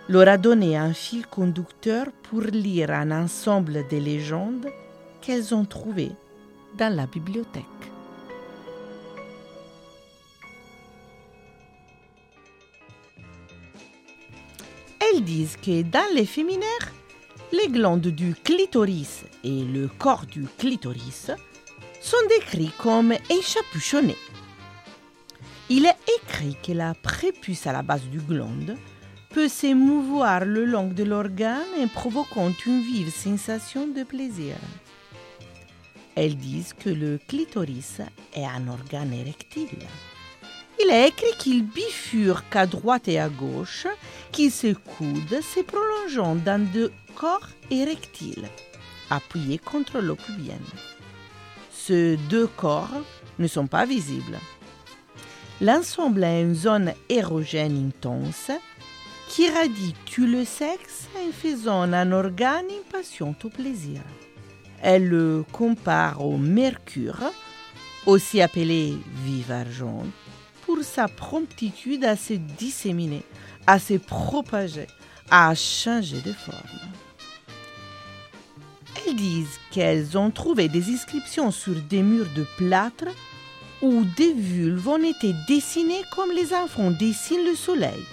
leur 0.07 0.27
a 0.27 0.37
donné 0.37 0.75
un 0.75 0.93
fil 0.93 1.27
conducteur 1.27 2.07
pour 2.23 2.41
lire 2.41 2.89
un 2.89 3.11
ensemble 3.11 3.87
de 3.89 3.97
légendes 3.97 4.67
qu'elles 5.21 5.53
ont 5.53 5.65
trouvées 5.65 6.11
dans 6.77 6.93
la 6.93 7.05
bibliothèque. 7.05 7.63
Elles 15.11 15.23
disent 15.23 15.57
que 15.57 15.81
dans 15.81 16.13
les 16.13 16.25
féminaires, 16.25 16.93
les 17.51 17.67
glandes 17.67 18.07
du 18.07 18.35
clitoris 18.35 19.23
et 19.43 19.63
le 19.63 19.87
corps 19.87 20.25
du 20.25 20.45
clitoris 20.57 21.31
sont 22.01 22.17
décrits 22.29 22.71
comme 22.77 23.13
encapuchonnés. 23.13 24.17
Il 25.69 25.85
est 25.85 25.97
écrit 26.17 26.57
que 26.61 26.73
la 26.73 26.93
prépuce 26.93 27.65
à 27.65 27.73
la 27.73 27.81
base 27.81 28.03
du 28.03 28.19
glande 28.19 28.75
peut 29.29 29.47
s'émouvoir 29.47 30.45
le 30.45 30.65
long 30.65 30.89
de 30.89 31.03
l'organe 31.03 31.61
en 31.79 31.87
provoquant 31.87 32.51
une 32.65 32.81
vive 32.81 33.11
sensation 33.11 33.87
de 33.87 34.03
plaisir. 34.03 34.55
Elles 36.15 36.35
disent 36.35 36.73
que 36.73 36.89
le 36.89 37.19
clitoris 37.27 38.01
est 38.33 38.45
un 38.45 38.67
organe 38.67 39.13
érectile. 39.13 39.87
Il 40.81 40.91
est 40.91 41.09
écrit 41.09 41.37
qu'il 41.37 41.63
bifurque 41.65 42.55
à 42.55 42.65
droite 42.65 43.07
et 43.07 43.19
à 43.19 43.27
gauche, 43.27 43.85
qu'il 44.31 44.51
se 44.51 44.73
coude, 44.73 45.41
se 45.41 45.59
prolongeant 45.61 46.35
dans 46.35 46.63
deux 46.71 46.91
corps 47.15 47.49
érectiles, 47.69 48.47
appuyés 49.09 49.57
contre 49.57 49.99
l'eau 49.99 50.15
pubienne. 50.15 50.57
Ces 51.71 52.15
deux 52.29 52.47
corps 52.47 53.01
ne 53.39 53.47
sont 53.47 53.67
pas 53.67 53.85
visibles. 53.85 54.39
L'ensemble 55.59 56.23
a 56.23 56.39
une 56.39 56.55
zone 56.55 56.93
érogène 57.09 57.89
intense 57.89 58.51
qui 59.27 59.49
radie 59.49 59.95
tout 60.09 60.25
le 60.25 60.45
sexe 60.45 61.07
en 61.17 61.31
faisant 61.33 61.81
un 61.81 62.11
organe 62.13 62.65
impatient 62.87 63.35
au 63.43 63.49
plaisir. 63.49 64.01
Elle 64.81 65.09
le 65.09 65.43
compare 65.51 66.25
au 66.25 66.37
mercure, 66.37 67.31
aussi 68.05 68.41
appelé 68.41 68.97
vive 69.25 69.51
pour 70.69 70.83
sa 70.83 71.07
promptitude 71.07 72.05
à 72.05 72.15
se 72.15 72.33
disséminer, 72.33 73.23
à 73.65 73.79
se 73.79 73.95
propager, 73.95 74.85
à 75.31 75.55
changer 75.55 76.21
de 76.21 76.31
forme. 76.31 76.59
Elles 78.95 79.15
disent 79.15 79.59
qu'elles 79.71 80.15
ont 80.15 80.29
trouvé 80.29 80.69
des 80.69 80.93
inscriptions 80.93 81.49
sur 81.49 81.73
des 81.73 82.03
murs 82.03 82.29
de 82.35 82.45
plâtre 82.57 83.07
où 83.81 84.03
des 84.15 84.31
vulves 84.31 84.87
ont 84.87 85.03
été 85.03 85.33
dessinées 85.47 86.03
comme 86.15 86.31
les 86.31 86.53
enfants 86.53 86.91
dessinent 86.91 87.45
le 87.45 87.55
soleil, 87.55 88.05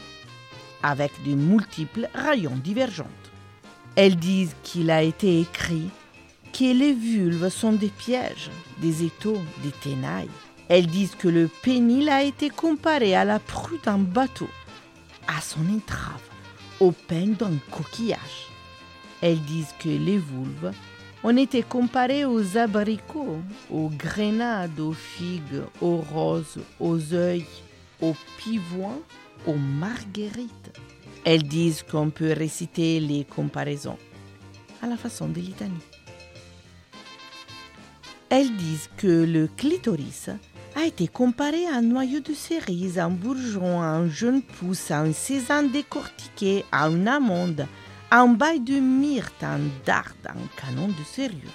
avec 0.83 1.13
de 1.27 1.35
multiples 1.35 2.09
rayons 2.15 2.57
divergents. 2.65 3.05
Elles 3.97 4.17
disent 4.17 4.57
qu'il 4.63 4.91
a 4.91 5.03
été 5.03 5.41
écrit 5.41 5.91
que 6.55 6.73
les 6.73 6.95
vulves 6.95 7.51
sont 7.51 7.75
des 7.75 7.91
pièges, 7.91 8.51
des 8.81 9.05
étaux, 9.05 9.43
des 9.63 9.73
tenailles. 9.73 10.31
Elles 10.69 10.87
disent 10.87 11.15
que 11.15 11.29
le 11.29 11.49
pénil 11.63 12.09
a 12.09 12.23
été 12.23 12.51
comparé 12.51 13.15
à 13.15 13.25
la 13.25 13.39
proue 13.39 13.79
d'un 13.85 13.99
bateau, 13.99 14.49
à 15.29 15.41
son 15.41 15.61
entrave, 15.75 16.23
au 16.81 16.91
pain 16.91 17.27
d'un 17.27 17.57
coquillage. 17.71 18.49
Elles 19.21 19.41
disent 19.43 19.75
que 19.79 19.89
les 19.89 20.19
vulves 20.19 20.73
ont 21.23 21.37
été 21.37 21.63
comparées 21.63 22.25
aux 22.25 22.57
abricots, 22.57 23.39
aux 23.71 23.89
grenades, 23.91 24.79
aux 24.81 24.93
figues, 24.93 25.63
aux 25.81 25.99
roses, 25.99 26.59
aux 26.81 27.15
œils, 27.15 27.47
aux 28.01 28.17
pivoins, 28.39 28.99
aux 29.47 29.55
marguerites. 29.55 30.73
Elles 31.25 31.45
disent 31.45 31.83
qu'on 31.83 32.11
peut 32.11 32.33
réciter 32.33 33.01
les 33.01 33.25
comparaisons 33.25 33.99
à 34.83 34.87
la 34.87 34.97
façon 34.97 35.29
des 35.29 35.41
litanies. 35.41 35.73
Elles 38.29 38.55
disent 38.57 38.91
que 38.97 39.25
le 39.25 39.49
clitoris 39.49 40.31
a 40.77 40.85
été 40.85 41.09
comparé 41.09 41.67
à 41.67 41.77
un 41.77 41.83
noyau 41.83 42.21
de 42.21 42.35
cerise, 42.35 42.99
un 42.99 43.09
bourgeon, 43.09 43.81
un 43.81 44.09
jeune 44.11 44.43
pousse, 44.43 44.91
à 44.91 45.01
un 45.01 45.13
sésame 45.15 45.71
décortiqué, 45.71 46.67
à 46.71 46.89
une 46.89 47.09
amande, 47.09 47.67
un 48.11 48.29
bail 48.29 48.61
de 48.61 48.79
myrte, 48.79 49.43
un 49.43 49.61
dard, 49.87 50.13
un 50.27 50.61
canon 50.61 50.89
de 50.89 51.05
sérieux. 51.11 51.51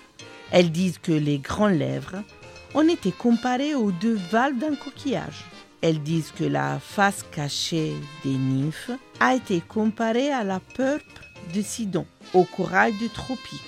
Elles 0.49 0.71
disent 0.71 0.97
que 0.97 1.11
les 1.11 1.37
grands 1.37 1.67
lèvres 1.67 2.23
ont 2.73 2.87
été 2.87 3.11
comparées 3.11 3.75
aux 3.75 3.91
deux 3.91 4.19
valves 4.31 4.57
d'un 4.57 4.75
coquillage. 4.75 5.45
Elles 5.81 6.01
disent 6.01 6.31
que 6.35 6.43
la 6.43 6.79
face 6.79 7.23
cachée 7.31 7.93
des 8.23 8.33
nymphes 8.33 8.91
a 9.19 9.35
été 9.35 9.61
comparée 9.61 10.31
à 10.31 10.43
la 10.43 10.59
purple 10.59 11.05
de 11.53 11.61
Sidon, 11.61 12.07
au 12.33 12.43
corail 12.43 12.93
du 12.97 13.09
tropique. 13.09 13.61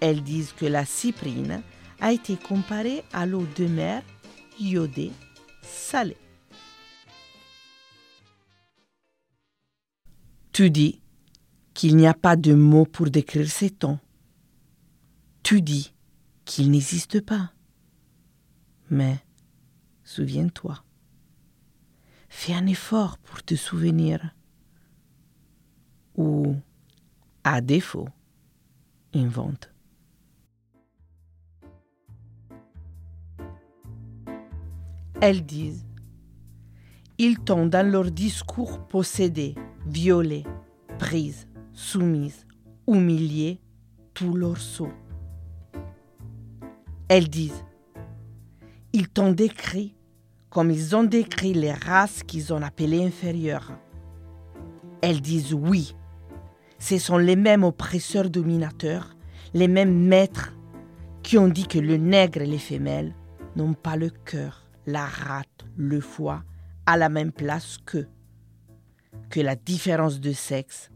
Elles 0.00 0.22
disent 0.22 0.52
que 0.54 0.66
la 0.66 0.84
cyprine 0.84 1.62
a 2.02 2.12
été 2.12 2.36
comparée 2.36 3.02
à 3.14 3.24
l'eau 3.24 3.46
de 3.56 3.66
mer 3.66 4.02
iodée 4.58 5.12
salée. 5.62 6.16
Tu 10.52 10.70
dis 10.70 11.00
qu'il 11.72 11.96
n'y 11.96 12.06
a 12.06 12.14
pas 12.14 12.36
de 12.36 12.54
mots 12.54 12.84
pour 12.84 13.10
décrire 13.10 13.50
ces 13.50 13.70
tons. 13.70 13.98
Tu 15.42 15.62
dis 15.62 15.94
qu'il 16.44 16.70
n'existe 16.70 17.20
pas. 17.20 17.52
Mais 18.90 19.18
souviens-toi. 20.04 20.84
Fais 22.28 22.52
un 22.52 22.66
effort 22.66 23.18
pour 23.18 23.42
te 23.42 23.54
souvenir. 23.54 24.34
Ou, 26.16 26.54
à 27.44 27.62
défaut, 27.62 28.08
invente. 29.14 29.71
Elles 35.24 35.46
disent 35.46 35.86
Ils 37.16 37.38
t'ont 37.38 37.66
dans 37.66 37.88
leur 37.88 38.10
discours 38.10 38.80
possédé, 38.88 39.54
violé, 39.86 40.42
prise, 40.98 41.46
soumise, 41.72 42.44
humilié, 42.88 43.60
tout 44.14 44.34
leur 44.34 44.58
saut. 44.58 44.90
Elles 47.06 47.28
disent 47.28 47.64
Ils 48.92 49.08
t'ont 49.08 49.30
décrit 49.30 49.94
comme 50.50 50.72
ils 50.72 50.96
ont 50.96 51.04
décrit 51.04 51.54
les 51.54 51.72
races 51.72 52.24
qu'ils 52.24 52.52
ont 52.52 52.60
appelées 52.60 53.06
inférieures. 53.06 53.70
Elles 55.02 55.20
disent 55.20 55.54
oui. 55.54 55.94
Ce 56.80 56.98
sont 56.98 57.16
les 57.16 57.36
mêmes 57.36 57.62
oppresseurs 57.62 58.28
dominateurs, 58.28 59.14
les 59.54 59.68
mêmes 59.68 60.04
maîtres 60.08 60.52
qui 61.22 61.38
ont 61.38 61.48
dit 61.48 61.68
que 61.68 61.78
le 61.78 61.96
nègre 61.96 62.42
et 62.42 62.46
les 62.46 62.58
femelles 62.58 63.14
n'ont 63.54 63.74
pas 63.74 63.94
le 63.94 64.10
cœur, 64.10 64.61
la 64.86 65.06
rate, 65.06 65.66
le 65.76 66.00
foie 66.00 66.44
à 66.86 66.96
la 66.96 67.08
même 67.08 67.32
place 67.32 67.78
qu'eux. 67.84 68.08
Que 69.30 69.40
la 69.40 69.56
différence 69.56 70.20
de 70.20 70.32
sexe, 70.32 70.90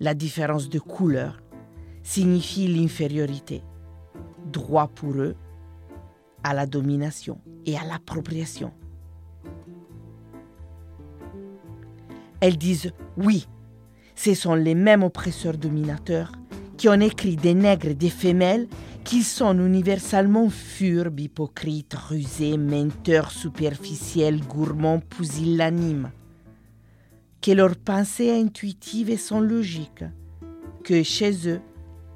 la 0.00 0.14
différence 0.14 0.68
de 0.68 0.78
couleur, 0.78 1.42
signifie 2.02 2.68
l'infériorité. 2.68 3.62
Droit 4.46 4.88
pour 4.88 5.14
eux 5.14 5.36
à 6.42 6.52
la 6.52 6.66
domination 6.66 7.40
et 7.64 7.76
à 7.76 7.84
l'appropriation. 7.84 8.72
Elles 12.40 12.58
disent 12.58 12.92
oui, 13.16 13.48
ce 14.14 14.34
sont 14.34 14.54
les 14.54 14.74
mêmes 14.74 15.02
oppresseurs 15.02 15.56
dominateurs 15.56 16.32
qui 16.76 16.88
ont 16.88 17.00
écrit 17.00 17.36
des 17.36 17.54
nègres 17.54 17.88
et 17.88 17.94
des 17.94 18.10
femelles 18.10 18.68
qu'ils 19.04 19.24
sont 19.24 19.58
universellement 19.58 20.48
furbes, 20.48 21.20
hypocrites, 21.20 21.94
rusés, 21.94 22.56
menteurs 22.56 23.30
superficiels, 23.30 24.40
gourmands, 24.40 25.00
pusillanimes, 25.00 26.10
que 27.42 27.52
leurs 27.52 27.76
pensées 27.76 28.30
intuitives 28.30 29.10
et 29.10 29.18
sans 29.18 29.40
logique, 29.40 30.04
que 30.84 31.02
chez 31.02 31.48
eux, 31.48 31.60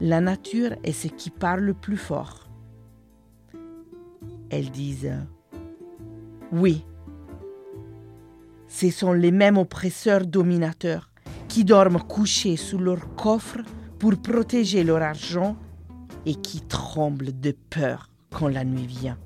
la 0.00 0.20
nature 0.20 0.76
est 0.82 0.92
ce 0.92 1.08
qui 1.08 1.30
parle 1.30 1.60
le 1.60 1.74
plus 1.74 1.96
fort. 1.96 2.48
Elles 4.50 4.70
disent 4.70 5.12
oui, 6.50 6.84
ce 8.68 8.90
sont 8.90 9.12
les 9.12 9.32
mêmes 9.32 9.58
oppresseurs 9.58 10.26
dominateurs 10.26 11.10
qui 11.48 11.64
dorment 11.64 12.00
couchés 12.00 12.56
sous 12.56 12.78
leur 12.78 13.14
coffre 13.14 13.58
pour 13.98 14.16
protéger 14.16 14.84
leur 14.84 15.02
argent 15.02 15.56
et 16.26 16.34
qui 16.34 16.60
tremblent 16.60 17.38
de 17.38 17.52
peur 17.70 18.10
quand 18.30 18.48
la 18.48 18.64
nuit 18.64 18.86
vient. 18.86 19.18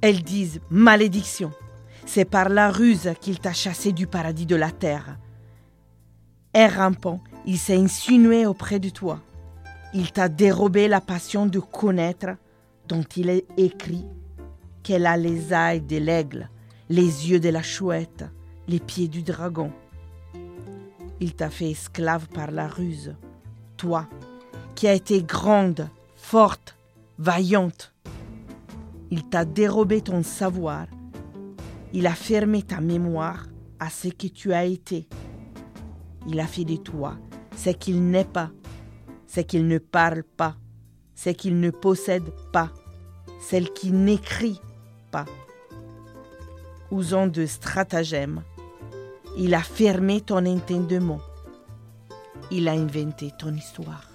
Elles 0.00 0.22
disent 0.22 0.60
malédiction. 0.68 1.52
C'est 2.06 2.24
par 2.24 2.48
la 2.48 2.70
ruse 2.70 3.12
qu'il 3.20 3.38
t'a 3.38 3.52
chassé 3.52 3.92
du 3.92 4.08
paradis 4.08 4.46
de 4.46 4.56
la 4.56 4.72
terre. 4.72 5.16
Et 6.54 6.66
rampant, 6.66 7.20
il 7.46 7.56
s'est 7.56 7.76
insinué 7.76 8.44
auprès 8.44 8.80
de 8.80 8.88
toi. 8.88 9.20
Il 9.94 10.10
t'a 10.10 10.28
dérobé 10.28 10.88
la 10.88 11.00
passion 11.00 11.46
de 11.46 11.60
connaître 11.60 12.36
dont 12.88 13.04
il 13.16 13.30
est 13.30 13.46
écrit 13.56 14.04
qu'elle 14.82 15.06
a 15.06 15.16
les 15.16 15.52
ailes 15.52 15.86
de 15.86 15.98
l'aigle, 15.98 16.50
les 16.92 17.30
yeux 17.30 17.40
de 17.40 17.48
la 17.48 17.62
chouette, 17.62 18.26
les 18.68 18.78
pieds 18.78 19.08
du 19.08 19.22
dragon. 19.22 19.72
Il 21.20 21.32
t'a 21.34 21.48
fait 21.48 21.70
esclave 21.70 22.28
par 22.28 22.50
la 22.50 22.68
ruse, 22.68 23.16
toi, 23.78 24.06
qui 24.74 24.86
as 24.88 24.92
été 24.92 25.22
grande, 25.22 25.88
forte, 26.16 26.76
vaillante. 27.16 27.94
Il 29.10 29.26
t'a 29.26 29.46
dérobé 29.46 30.02
ton 30.02 30.22
savoir, 30.22 30.86
il 31.94 32.06
a 32.06 32.14
fermé 32.14 32.62
ta 32.62 32.82
mémoire 32.82 33.46
à 33.80 33.88
ce 33.88 34.08
que 34.08 34.26
tu 34.26 34.52
as 34.52 34.66
été. 34.66 35.08
Il 36.26 36.38
a 36.40 36.46
fait 36.46 36.66
de 36.66 36.76
toi 36.76 37.16
ce 37.56 37.70
qu'il 37.70 38.04
n'est 38.10 38.26
pas, 38.26 38.50
ce 39.26 39.40
qu'il 39.40 39.66
ne 39.66 39.78
parle 39.78 40.24
pas, 40.24 40.56
ce 41.14 41.30
qu'il 41.30 41.58
ne 41.58 41.70
possède 41.70 42.30
pas 42.52 42.70
celle 43.40 43.72
qui 43.72 43.92
n'écrit 43.92 44.60
pas. 45.10 45.24
Usant 46.92 47.26
de 47.26 47.46
stratagèmes, 47.46 48.42
il 49.38 49.54
a 49.54 49.62
fermé 49.62 50.20
ton 50.20 50.44
entendement. 50.44 51.20
Il 52.50 52.68
a 52.68 52.72
inventé 52.72 53.30
ton 53.38 53.54
histoire. 53.54 54.10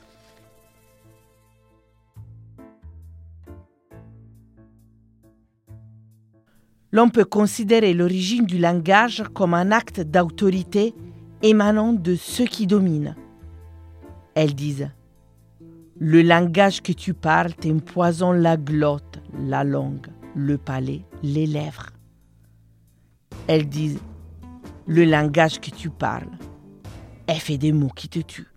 L'on 6.92 7.10
peut 7.10 7.26
considérer 7.26 7.96
l'origine 7.96 8.46
du 8.46 8.60
langage 8.60 9.24
comme 9.34 9.56
un 9.56 9.72
acte 9.72 10.00
d'autorité 10.00 10.94
émanant 11.42 11.94
de 11.94 12.16
ceux 12.16 12.46
qui 12.46 12.68
dominent. 12.68 13.16
Elles 14.36 14.54
disent 14.54 14.92
le 16.00 16.22
langage 16.22 16.84
que 16.84 16.92
tu 16.92 17.16
parles 17.16 17.56
t'empoisonne 17.56 18.38
la 18.38 18.56
glotte, 18.56 19.20
la 19.40 19.64
langue, 19.64 20.08
le 20.36 20.60
palais, 20.60 21.02
les 21.24 21.48
lèvres. 21.48 21.97
Elles 23.48 23.68
disent 23.68 24.00
Le 24.86 25.06
langage 25.06 25.60
que 25.60 25.70
tu 25.70 25.90
parles 25.90 26.38
est 27.28 27.40
fait 27.40 27.58
des 27.58 27.72
mots 27.72 27.90
qui 27.90 28.10
te 28.10 28.20
tuent. 28.20 28.52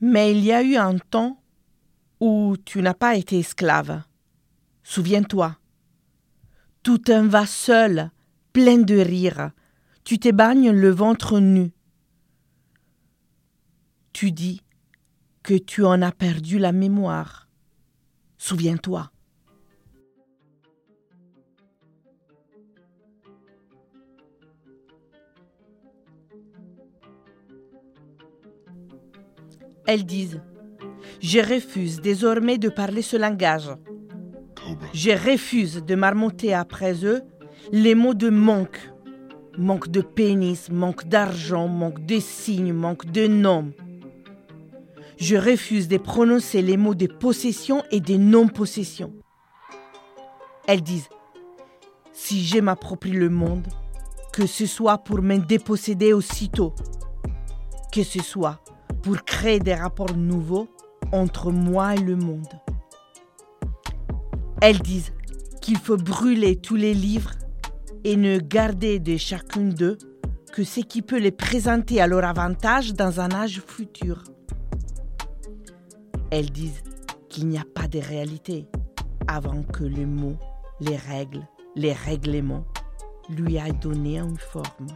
Mais 0.00 0.32
il 0.32 0.44
y 0.44 0.52
a 0.52 0.62
eu 0.62 0.76
un 0.76 0.98
temps 0.98 1.40
où 2.20 2.56
tu 2.64 2.82
n'as 2.82 2.94
pas 2.94 3.16
été 3.16 3.38
esclave. 3.38 4.02
Souviens-toi. 4.82 5.56
Tout 6.82 7.02
un 7.08 7.26
va 7.26 7.46
seul, 7.46 8.10
plein 8.52 8.78
de 8.78 8.98
rire. 8.98 9.50
Tu 10.04 10.18
t'ébagnes 10.18 10.70
le 10.70 10.90
ventre 10.90 11.40
nu 11.40 11.72
tu 14.16 14.32
dis 14.32 14.62
que 15.42 15.52
tu 15.52 15.84
en 15.84 16.00
as 16.00 16.10
perdu 16.10 16.58
la 16.58 16.72
mémoire. 16.72 17.50
Souviens-toi. 18.38 19.10
Elles 29.86 30.04
disent 30.04 30.40
Je 31.20 31.38
refuse 31.38 32.00
désormais 32.00 32.58
de 32.58 32.68
parler 32.68 33.02
ce 33.02 33.16
langage. 33.16 33.70
Je 34.92 35.10
refuse 35.10 35.84
de 35.84 35.94
marmotter 35.94 36.52
après 36.54 37.04
eux 37.04 37.22
les 37.72 37.94
mots 37.94 38.14
de 38.14 38.30
manque. 38.30 38.80
Manque 39.58 39.88
de 39.88 40.02
pénis, 40.02 40.70
manque 40.70 41.06
d'argent, 41.06 41.68
manque 41.68 42.04
de 42.04 42.18
signes, 42.20 42.72
manque 42.72 43.06
de 43.06 43.26
noms 43.26 43.72
je 45.18 45.36
refuse 45.36 45.88
de 45.88 45.96
prononcer 45.96 46.62
les 46.62 46.76
mots 46.76 46.94
de 46.94 47.06
possession 47.06 47.82
et 47.90 48.00
de 48.00 48.16
non-possession. 48.16 49.14
Elles 50.66 50.82
disent, 50.82 51.08
si 52.12 52.44
je 52.44 52.58
m'approprie 52.58 53.12
le 53.12 53.30
monde, 53.30 53.66
que 54.32 54.46
ce 54.46 54.66
soit 54.66 54.98
pour 54.98 55.22
me 55.22 55.38
déposséder 55.38 56.12
aussitôt. 56.12 56.74
que 57.92 58.02
ce 58.02 58.22
soit 58.22 58.60
pour 59.06 59.22
créer 59.22 59.60
des 59.60 59.76
rapports 59.76 60.16
nouveaux 60.16 60.66
entre 61.12 61.52
moi 61.52 61.94
et 61.94 62.00
le 62.00 62.16
monde. 62.16 62.48
Elles 64.60 64.80
disent 64.80 65.12
qu'il 65.62 65.78
faut 65.78 65.96
brûler 65.96 66.56
tous 66.56 66.74
les 66.74 66.92
livres 66.92 67.30
et 68.02 68.16
ne 68.16 68.40
garder 68.40 68.98
de 68.98 69.16
chacune 69.16 69.72
d'eux 69.72 69.96
que 70.52 70.64
ce 70.64 70.80
qui 70.80 71.02
peut 71.02 71.20
les 71.20 71.30
présenter 71.30 72.00
à 72.00 72.08
leur 72.08 72.24
avantage 72.24 72.94
dans 72.94 73.20
un 73.20 73.30
âge 73.30 73.62
futur. 73.64 74.24
Elles 76.32 76.50
disent 76.50 76.82
qu'il 77.28 77.46
n'y 77.46 77.58
a 77.58 77.64
pas 77.76 77.86
de 77.86 78.00
réalité 78.00 78.66
avant 79.28 79.62
que 79.62 79.84
les 79.84 80.06
mots, 80.06 80.38
les 80.80 80.96
règles, 80.96 81.46
les 81.76 81.92
règlements 81.92 82.64
lui 83.28 83.54
aient 83.54 83.72
donné 83.72 84.18
une 84.18 84.36
forme. 84.36 84.88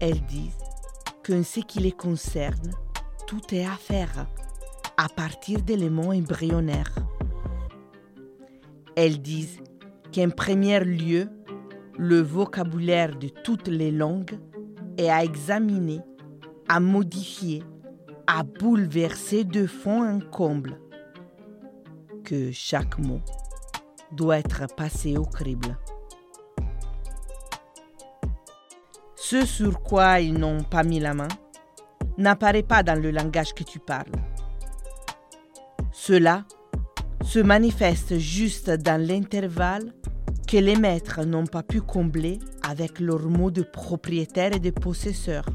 Elles 0.00 0.26
disent 0.26 0.59
ce 1.30 1.60
qui 1.60 1.78
les 1.78 1.92
concerne, 1.92 2.72
tout 3.26 3.54
est 3.54 3.64
à 3.64 3.76
faire 3.76 4.26
à 4.96 5.08
partir 5.08 5.62
d'éléments 5.62 6.08
embryonnaires. 6.08 6.94
Elles 8.96 9.22
disent 9.22 9.60
qu'en 10.12 10.30
premier 10.30 10.80
lieu, 10.80 11.28
le 11.96 12.20
vocabulaire 12.20 13.16
de 13.16 13.28
toutes 13.28 13.68
les 13.68 13.92
langues 13.92 14.38
est 14.98 15.08
à 15.08 15.24
examiner, 15.24 16.00
à 16.68 16.80
modifier, 16.80 17.62
à 18.26 18.42
bouleverser 18.42 19.44
de 19.44 19.66
fond 19.66 20.02
en 20.02 20.20
comble, 20.20 20.80
que 22.24 22.50
chaque 22.50 22.98
mot 22.98 23.20
doit 24.12 24.38
être 24.38 24.66
passé 24.74 25.16
au 25.16 25.24
crible. 25.24 25.78
Ce 29.30 29.46
sur 29.46 29.80
quoi 29.80 30.18
ils 30.18 30.34
n'ont 30.34 30.64
pas 30.64 30.82
mis 30.82 30.98
la 30.98 31.14
main 31.14 31.28
n'apparaît 32.18 32.64
pas 32.64 32.82
dans 32.82 33.00
le 33.00 33.12
langage 33.12 33.54
que 33.54 33.62
tu 33.62 33.78
parles. 33.78 34.10
Cela 35.92 36.44
se 37.22 37.38
manifeste 37.38 38.18
juste 38.18 38.70
dans 38.70 39.00
l'intervalle 39.00 39.94
que 40.48 40.56
les 40.56 40.74
maîtres 40.74 41.22
n'ont 41.24 41.46
pas 41.46 41.62
pu 41.62 41.80
combler 41.80 42.40
avec 42.68 42.98
leurs 42.98 43.28
mots 43.28 43.52
de 43.52 43.62
propriétaire 43.62 44.52
et 44.52 44.58
de 44.58 44.72
possesseur. 44.72 45.46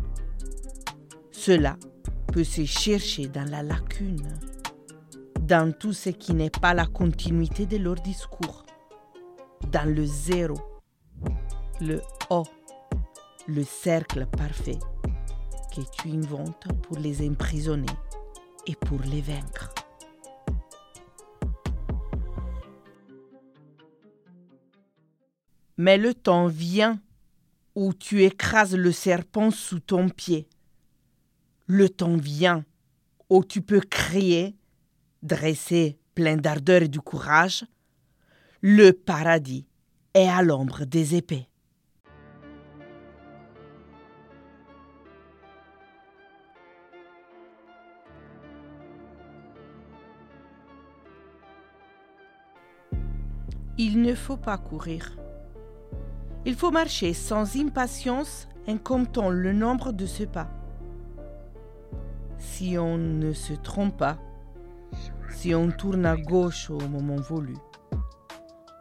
Cela 1.34 1.76
peut 2.32 2.46
se 2.46 2.64
chercher 2.64 3.28
dans 3.28 3.44
la 3.44 3.62
lacune, 3.62 4.40
dans 5.42 5.74
tout 5.74 5.92
ce 5.92 6.12
qui 6.12 6.34
n'est 6.34 6.50
pas 6.50 6.74
la 6.74 6.86
continuité 6.86 7.66
de 7.66 7.76
leur 7.76 7.96
discours, 7.96 8.66
dans 9.70 9.94
le 9.94 10.06
zéro, 10.06 10.56
le 11.82 12.00
O, 12.30 12.46
le 13.48 13.64
cercle 13.64 14.26
parfait 14.26 14.80
que 15.76 15.82
tu 15.98 16.10
inventes 16.10 16.68
pour 16.82 16.98
les 16.98 17.28
emprisonner 17.28 17.94
et 18.66 18.76
pour 18.76 19.00
les 19.02 19.22
vaincre. 19.22 19.74
Mais 25.78 25.98
le 25.98 26.14
temps 26.14 26.48
vient 26.48 27.00
où 27.76 27.94
tu 27.94 28.24
écrases 28.24 28.76
le 28.76 28.92
serpent 28.92 29.52
sous 29.52 29.80
ton 29.80 30.10
pied. 30.10 30.48
Le 31.68 31.90
temps 31.90 32.16
vient 32.16 32.64
où 33.30 33.44
tu 33.44 33.62
peux 33.62 33.82
crier, 33.82 34.56
dressé 35.22 36.00
plein 36.16 36.38
d'ardeur 36.38 36.82
et 36.82 36.88
de 36.88 37.00
courage, 37.00 37.66
le 38.62 38.92
paradis 38.92 39.68
est 40.14 40.30
à 40.30 40.42
l'ombre 40.42 40.86
des 40.86 41.16
épées. 41.16 41.50
Il 53.78 54.02
ne 54.02 54.16
faut 54.16 54.38
pas 54.38 54.58
courir. 54.58 55.18
Il 56.46 56.56
faut 56.56 56.72
marcher 56.72 57.14
sans 57.14 57.58
impatience 57.58 58.48
en 58.68 58.78
comptant 58.78 59.30
le 59.30 59.52
nombre 59.52 59.92
de 59.92 60.06
ce 60.06 60.24
pas. 60.24 60.48
Si 62.38 62.78
on 62.78 62.98
ne 62.98 63.34
se 63.34 63.54
trompe 63.54 63.98
pas, 63.98 64.18
si 65.30 65.54
on 65.54 65.72
tourne 65.72 66.06
à 66.06 66.16
gauche 66.16 66.70
au 66.70 66.80
moment 66.80 67.18
voulu, 67.18 67.56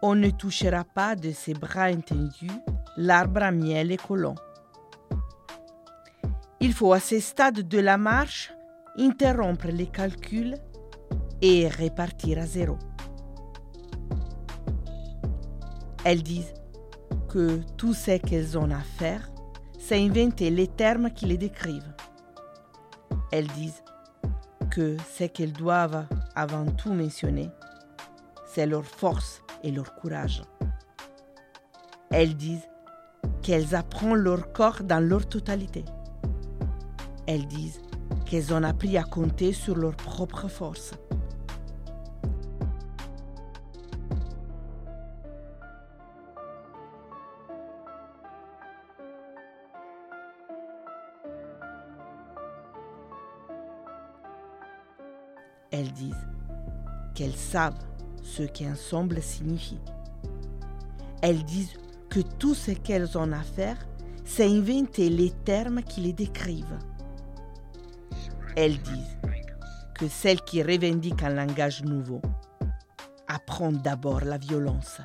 on 0.00 0.14
ne 0.14 0.30
touchera 0.30 0.84
pas 0.84 1.16
de 1.16 1.32
ses 1.32 1.54
bras 1.54 1.90
étendus 1.90 2.50
l'arbre 2.96 3.42
à 3.42 3.50
miel 3.50 3.90
et 3.90 3.96
collant. 3.96 4.36
Il 6.60 6.72
faut 6.72 6.92
à 6.92 7.00
ce 7.00 7.18
stade 7.18 7.66
de 7.66 7.78
la 7.78 7.98
marche 7.98 8.52
interrompre 8.96 9.66
les 9.68 9.86
calculs 9.86 10.54
et 11.42 11.68
repartir 11.68 12.38
à 12.38 12.46
zéro. 12.46 12.78
Elles 16.04 16.22
disent 16.22 16.52
que 17.28 17.60
tout 17.78 17.94
ce 17.94 18.18
qu'elles 18.18 18.58
ont 18.58 18.70
à 18.70 18.80
faire, 18.80 19.30
c'est 19.78 19.98
inventer 19.98 20.50
les 20.50 20.68
termes 20.68 21.10
qui 21.10 21.24
les 21.24 21.38
décrivent. 21.38 21.94
Elles 23.32 23.46
disent 23.48 23.82
que 24.70 24.96
ce 25.16 25.24
qu'elles 25.24 25.52
doivent 25.52 26.06
avant 26.34 26.66
tout 26.66 26.92
mentionner, 26.92 27.48
c'est 28.46 28.66
leur 28.66 28.84
force 28.84 29.42
et 29.62 29.70
leur 29.70 29.94
courage. 29.94 30.42
Elles 32.10 32.36
disent 32.36 32.68
qu'elles 33.42 33.74
apprennent 33.74 34.14
leur 34.14 34.52
corps 34.52 34.82
dans 34.82 35.00
leur 35.00 35.26
totalité. 35.26 35.84
Elles 37.26 37.46
disent 37.46 37.80
qu'elles 38.26 38.52
ont 38.52 38.62
appris 38.62 38.98
à 38.98 39.04
compter 39.04 39.52
sur 39.52 39.74
leur 39.74 39.96
propre 39.96 40.48
force. 40.48 40.92
Elles 55.76 55.92
disent 55.92 56.28
qu'elles 57.16 57.34
savent 57.34 57.84
ce 58.22 58.44
qu'ensemble 58.44 59.20
signifie. 59.20 59.80
Elles 61.20 61.42
disent 61.42 61.74
que 62.08 62.20
tout 62.20 62.54
ce 62.54 62.70
qu'elles 62.70 63.18
ont 63.18 63.32
à 63.32 63.42
faire, 63.42 63.76
c'est 64.24 64.46
inventer 64.46 65.08
les 65.08 65.32
termes 65.32 65.82
qui 65.82 66.02
les 66.02 66.12
décrivent. 66.12 66.78
Elles 68.54 68.80
disent 68.82 69.18
que 69.96 70.06
celles 70.06 70.42
qui 70.42 70.62
revendiquent 70.62 71.24
un 71.24 71.34
langage 71.34 71.82
nouveau 71.82 72.22
apprennent 73.26 73.78
d'abord 73.78 74.20
la 74.20 74.38
violence. 74.38 75.00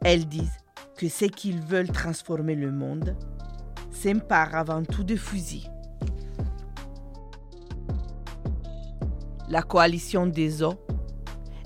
Elles 0.00 0.26
disent 0.26 0.58
que 0.96 1.06
ceux 1.10 1.28
qui 1.28 1.52
veulent 1.52 1.92
transformer 1.92 2.54
le 2.54 2.72
monde 2.72 3.14
s'emparent 3.90 4.54
avant 4.54 4.82
tout 4.84 5.04
de 5.04 5.16
fusils. 5.16 5.68
La 9.52 9.60
coalition 9.60 10.26
des 10.26 10.62
eaux 10.62 10.80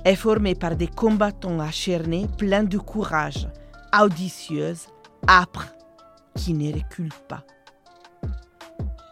est 0.05 0.17
formée 0.17 0.57
par 0.57 0.75
des 0.75 0.89
combattants 0.89 1.61
acharnés 1.61 2.27
pleins 2.37 2.65
de 2.65 2.79
courage, 2.79 3.49
audicieuses, 3.97 4.89
âpres, 5.29 5.73
qui 6.35 6.53
ne 6.53 6.73
reculent 6.73 7.23
pas. 7.29 7.45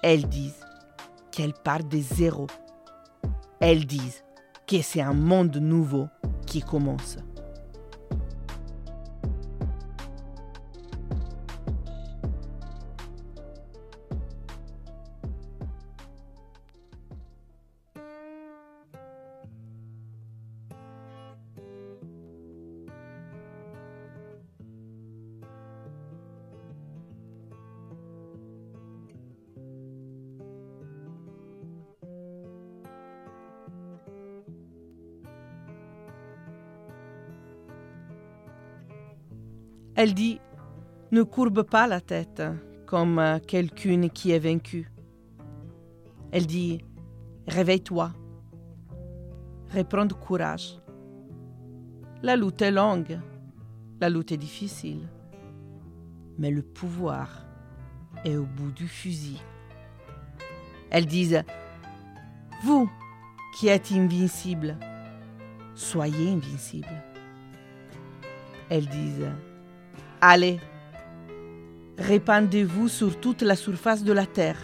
Elles 0.03 0.29
disent 0.29 0.67
qu'elles 1.31 1.55
partent 1.55 1.87
de 1.87 2.01
zéro. 2.01 2.49
Elles 3.61 3.87
disent 3.87 4.25
que 4.67 4.83
c'est 4.83 5.03
un 5.03 5.15
monde 5.15 5.57
nouveau 5.59 6.09
qui 6.45 6.61
commence. 6.61 7.19
Elle 39.96 40.14
dit 40.14 40.40
Ne 41.12 41.22
courbe 41.22 41.62
pas 41.62 41.87
la 41.87 42.00
tête 42.00 42.42
comme 42.87 43.40
quelqu'une 43.46 44.11
qui 44.11 44.33
est 44.33 44.38
vaincue. 44.38 44.90
Elle 46.33 46.46
dit 46.46 46.80
Réveille-toi. 47.46 48.12
Reprends 49.74 50.09
courage. 50.09 50.80
La 52.22 52.37
lutte 52.37 52.62
est 52.62 52.70
longue. 52.70 53.20
La 54.00 54.09
lutte 54.09 54.33
est 54.33 54.37
difficile. 54.37 55.09
mais 56.38 56.50
le 56.50 56.62
pouvoir 56.62 57.46
est 58.24 58.37
au 58.37 58.44
bout 58.44 58.72
du 58.72 58.88
fusil. 58.88 59.40
Elles 60.90 61.07
disent 61.07 61.42
Vous 62.64 62.90
qui 63.57 63.68
êtes 63.68 63.92
invincible, 63.92 64.76
soyez 65.74 66.30
invincible. 66.30 67.02
Elles 68.68 68.88
disent 68.88 69.30
Allez, 70.27 70.59
répandez-vous 71.99 72.89
sur 72.89 73.21
toute 73.21 73.43
la 73.43 73.57
surface 73.57 74.03
de 74.05 74.13
la 74.15 74.25
terre. 74.25 74.57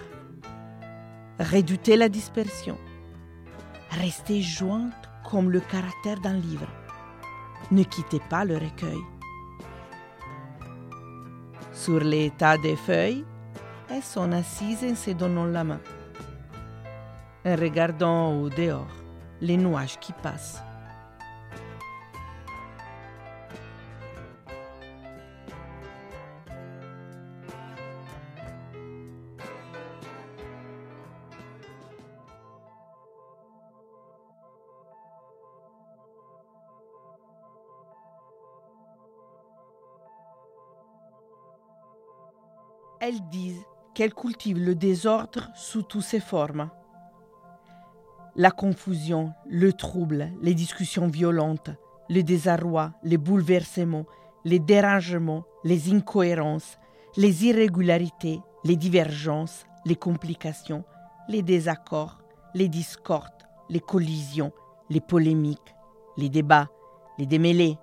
Réduitez 1.38 1.98
la 1.98 2.08
dispersion. 2.08 2.78
Restez 3.90 4.40
jointes 4.40 4.94
comme 5.30 5.50
le 5.50 5.60
caractère 5.60 6.18
d'un 6.18 6.38
livre. 6.38 6.66
Ne 7.70 7.82
quittez 7.82 8.22
pas 8.30 8.46
le 8.46 8.54
recueil. 8.54 9.02
Sur 11.74 12.00
les 12.00 12.30
tas 12.30 12.56
de 12.56 12.74
feuilles, 12.74 13.26
elles 13.90 14.02
sont 14.02 14.32
assises 14.32 14.82
en 14.82 14.94
se 14.94 15.10
donnant 15.10 15.44
la 15.44 15.64
main, 15.64 15.80
en 17.44 17.54
regardant 17.56 18.40
au 18.40 18.48
dehors 18.48 18.96
les 19.42 19.58
nuages 19.58 20.00
qui 20.00 20.14
passent. 20.14 20.62
Elles 43.10 43.28
disent 43.28 43.66
qu'elles 43.92 44.14
cultivent 44.14 44.64
le 44.64 44.76
désordre 44.76 45.50
sous 45.56 45.82
toutes 45.82 46.04
ses 46.04 46.20
formes. 46.20 46.70
La 48.36 48.52
confusion, 48.52 49.32
le 49.48 49.72
trouble, 49.72 50.30
les 50.42 50.54
discussions 50.54 51.08
violentes, 51.08 51.70
le 52.08 52.22
désarroi, 52.22 52.92
les 53.02 53.16
bouleversements, 53.16 54.06
les 54.44 54.60
dérangements, 54.60 55.42
les 55.64 55.92
incohérences, 55.92 56.78
les 57.16 57.46
irrégularités, 57.46 58.40
les 58.62 58.76
divergences, 58.76 59.66
les 59.86 59.96
complications, 59.96 60.84
les 61.28 61.42
désaccords, 61.42 62.22
les 62.54 62.68
discordes, 62.68 63.42
les 63.68 63.80
collisions, 63.80 64.52
les 64.88 65.00
polémiques, 65.00 65.74
les 66.16 66.28
débats, 66.28 66.68
les 67.18 67.26
démêlés, 67.26 67.76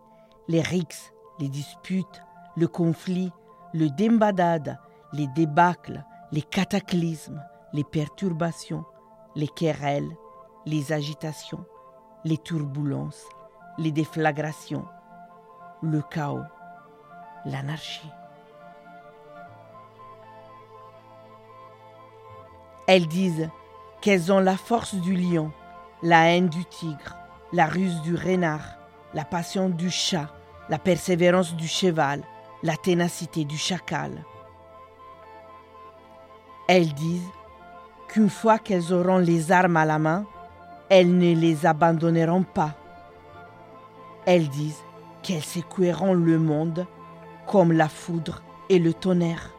les 0.48 0.62
rixes, 0.62 1.12
les 1.42 1.50
disputes, 1.50 2.22
le 2.56 2.70
conflit, 2.70 3.34
le 3.74 3.90
dembadade, 3.90 4.80
les 5.13 5.28
débâcles, 5.28 6.04
les 6.32 6.41
cataclysmes, 6.41 7.43
les 7.74 7.84
perturbations, 7.84 8.86
les 9.36 9.48
querelles, 9.48 10.15
les 10.65 10.91
agitations, 10.91 11.65
les 12.26 12.38
turbulences, 12.38 13.26
les 13.78 13.91
déflagrations, 13.91 14.86
le 15.82 16.02
chaos, 16.02 16.43
l'anarchie. 17.46 18.12
Elles 22.88 23.08
disent 23.08 23.50
qu'elles 24.02 24.32
ont 24.32 24.39
la 24.39 24.58
force 24.58 24.96
du 24.96 25.15
lion, 25.15 25.52
la 26.02 26.32
haine 26.32 26.50
du 26.50 26.65
tigre, 26.65 27.15
la 27.54 27.65
ruse 27.65 28.02
du 28.02 28.15
renard, 28.15 28.78
la 29.13 29.26
passion 29.26 29.70
du 29.70 29.89
chat, 29.89 30.30
la 30.70 30.80
persévérance 30.80 31.56
du 31.56 31.67
cheval, 31.67 32.24
la 32.63 32.76
ténacité 32.76 33.46
du 33.46 33.58
chacal. 33.58 34.24
Elles 36.67 36.93
disent 36.93 37.30
qu'une 38.10 38.30
fois 38.30 38.60
qu'elles 38.60 38.93
auront 38.93 39.19
les 39.19 39.51
armes 39.53 39.77
à 39.77 39.86
la 39.86 39.99
main, 39.99 40.25
elles 40.89 41.17
ne 41.17 41.34
les 41.34 41.65
abandonneront 41.65 42.43
pas. 42.43 42.75
Elles 44.25 44.49
disent 44.49 44.84
qu'elles 45.23 45.43
secoueront 45.43 46.13
le 46.13 46.38
monde 46.38 46.86
comme 47.45 47.71
la 47.71 47.88
foudre 47.88 48.41
et 48.69 48.80
le 48.80 48.93
tonnerre. 48.93 49.53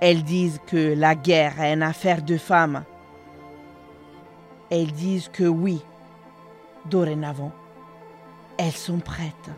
Elles 0.00 0.24
disent 0.24 0.60
que 0.66 0.94
la 0.94 1.14
guerre 1.14 1.60
est 1.60 1.72
une 1.72 1.82
affaire 1.82 2.22
de 2.22 2.36
femmes. 2.36 2.82
Elles 4.68 4.90
disent 4.90 5.28
que 5.28 5.44
oui, 5.44 5.80
dorénavant, 6.86 7.52
elles 8.58 8.72
sont 8.72 8.98
prêtes. 8.98 9.50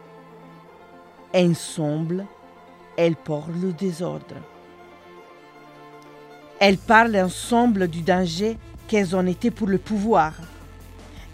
Ensemble, 1.34 2.26
elles 2.98 3.16
portent 3.16 3.48
le 3.60 3.72
désordre. 3.72 4.36
Elles 6.60 6.78
parlent 6.78 7.16
ensemble 7.16 7.88
du 7.88 8.02
danger 8.02 8.58
qu'elles 8.88 9.14
ont 9.14 9.26
été 9.26 9.50
pour 9.50 9.68
le 9.68 9.78
pouvoir. 9.78 10.34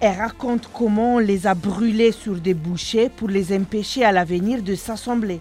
Elles 0.01 0.19
racontent 0.19 0.69
comment 0.73 1.15
on 1.15 1.19
les 1.19 1.47
a 1.47 1.55
brûlées 1.55 2.13
sur 2.13 2.35
des 2.35 2.53
bouchers 2.53 3.09
pour 3.09 3.29
les 3.29 3.57
empêcher 3.57 4.05
à 4.05 4.13
l'avenir 4.13 4.63
de 4.63 4.75
s'assembler. 4.75 5.41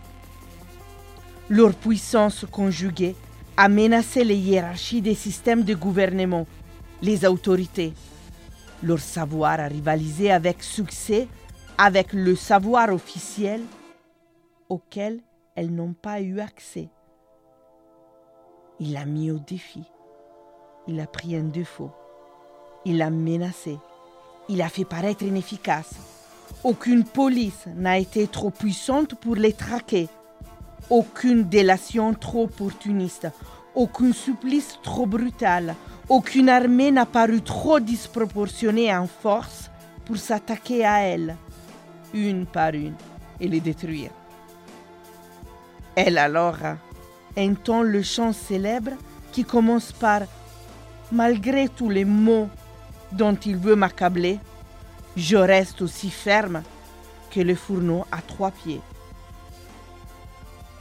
Leur 1.50 1.74
puissance 1.74 2.46
conjuguée 2.50 3.16
a 3.58 3.68
menacé 3.68 4.24
les 4.24 4.38
hiérarchies 4.38 5.02
des 5.02 5.16
systèmes 5.16 5.64
de 5.64 5.74
gouvernement, 5.74 6.48
les 7.02 7.26
autorités. 7.26 7.94
Leur 8.82 9.00
savoir 9.00 9.60
a 9.60 9.68
rivalisé 9.68 10.32
avec 10.32 10.64
succès 10.64 11.28
avec 11.78 12.14
le 12.14 12.36
savoir 12.36 12.94
officiel 12.94 13.62
auquel 14.70 15.20
elles 15.56 15.74
n'ont 15.74 15.94
pas 15.94 16.22
eu 16.22 16.40
accès. 16.40 16.90
Il 18.80 18.94
l'a 18.94 19.06
mis 19.06 19.32
au 19.32 19.40
défi. 19.40 19.84
Il 20.88 21.00
a 21.00 21.08
pris 21.08 21.36
un 21.36 21.44
défaut. 21.44 21.92
Il 22.86 22.98
l'a 22.98 23.10
menacé. 23.10 23.78
Il 24.50 24.62
a 24.62 24.70
fait 24.70 24.86
paraître 24.86 25.24
inefficace. 25.24 25.96
Aucune 26.64 27.04
police 27.04 27.68
n'a 27.76 27.98
été 27.98 28.28
trop 28.28 28.50
puissante 28.50 29.16
pour 29.16 29.36
les 29.36 29.54
traquer. 29.54 30.10
Aucune 30.90 31.44
délation 31.44 32.14
trop 32.14 32.44
opportuniste. 32.44 33.28
Aucun 33.76 34.12
supplice 34.12 34.80
trop 34.84 35.06
brutal. 35.06 35.76
Aucune 36.10 36.50
armée 36.50 36.92
n'a 36.92 37.06
paru 37.06 37.42
trop 37.42 37.80
disproportionnée 37.80 38.94
en 38.94 39.08
force 39.08 39.70
pour 40.06 40.18
s'attaquer 40.18 40.86
à 40.86 41.00
elle, 41.00 41.38
une 42.14 42.46
par 42.46 42.74
une, 42.74 42.96
et 43.40 43.48
les 43.48 43.62
détruire. 43.62 44.12
Elle 45.96 46.18
alors 46.18 46.58
entend 47.38 47.82
le 47.82 48.02
chant 48.02 48.34
célèbre 48.34 48.92
qui 49.32 49.44
commence 49.44 49.92
par 49.92 50.22
Malgré 51.14 51.70
tous 51.70 51.92
les 51.92 52.06
mots 52.06 52.50
dont 53.12 53.36
il 53.36 53.56
veut 53.56 53.76
m'accabler, 53.76 54.40
je 55.16 55.38
reste 55.38 55.84
aussi 55.84 56.10
ferme 56.10 56.64
que 57.30 57.40
le 57.40 57.54
fourneau 57.54 58.04
à 58.12 58.20
trois 58.24 58.50
pieds. 58.50 58.82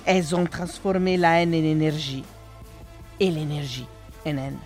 Elles 0.07 0.35
ont 0.35 0.47
transformé 0.47 1.19
la 1.19 1.43
haine 1.43 1.51
en 1.51 1.53
énergie 1.53 2.25
et 3.21 3.31
l'énergie 3.31 3.87
en 4.25 4.39
haine. 4.39 4.59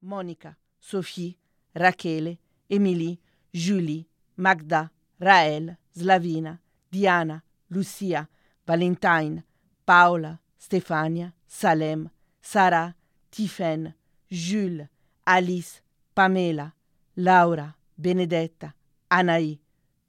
Monica, 0.00 0.54
Sophie, 0.84 1.38
Rachele, 1.74 2.36
Émilie, 2.68 3.18
Julie, 3.54 4.06
Magda, 4.36 4.90
Raël, 5.18 5.78
Slavina, 5.96 6.60
Diana, 6.92 7.42
Lucia, 7.70 8.28
Valentine, 8.66 9.42
Paola, 9.86 10.38
Stefania, 10.58 11.32
Salem, 11.46 12.10
Sarah, 12.42 12.94
Tiffen, 13.30 13.94
Jules, 14.30 14.86
Alice, 15.24 15.80
Pamela, 16.14 16.74
Laura, 17.16 17.74
Benedetta, 17.96 18.74
Anaï, 19.08 19.58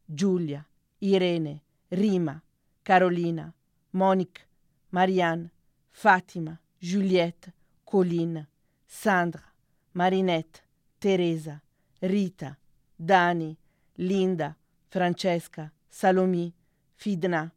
Giulia, 0.10 0.66
Irene, 1.02 1.62
Rima, 1.90 2.42
Carolina, 2.84 3.54
Monique, 3.94 4.46
Marianne, 4.92 5.50
Fatima, 5.94 6.60
Juliette, 6.82 7.54
Colline, 7.86 8.46
Sandra, 8.86 9.42
Marinette, 9.94 10.65
Teresa, 11.00 11.62
Rita, 12.02 12.58
Dani, 12.96 13.56
Linda, 13.98 14.56
Francesca, 14.90 15.72
Salomì, 15.90 16.52
Fidna, 16.96 17.52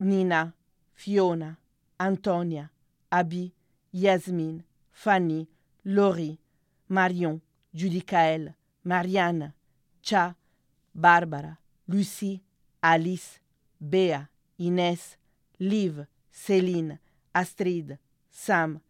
Nina, 0.00 0.52
Fiona, 0.94 1.56
Antonia, 1.98 2.70
Abi, 3.10 3.52
Yasmine, 3.90 4.64
Fanny, 4.90 5.46
Laurie, 5.84 6.38
Marion, 6.88 7.40
Judicaël, 7.74 8.54
Marianne, 8.84 9.52
Cha, 10.02 10.34
Barbara, 10.94 11.58
Lucie, 11.88 12.42
Alice, 12.82 13.40
Béa, 13.80 14.28
Inès, 14.58 15.18
Liv, 15.58 16.06
Céline, 16.30 16.98
Astrid, 17.34 17.98
Sam, 18.30 18.80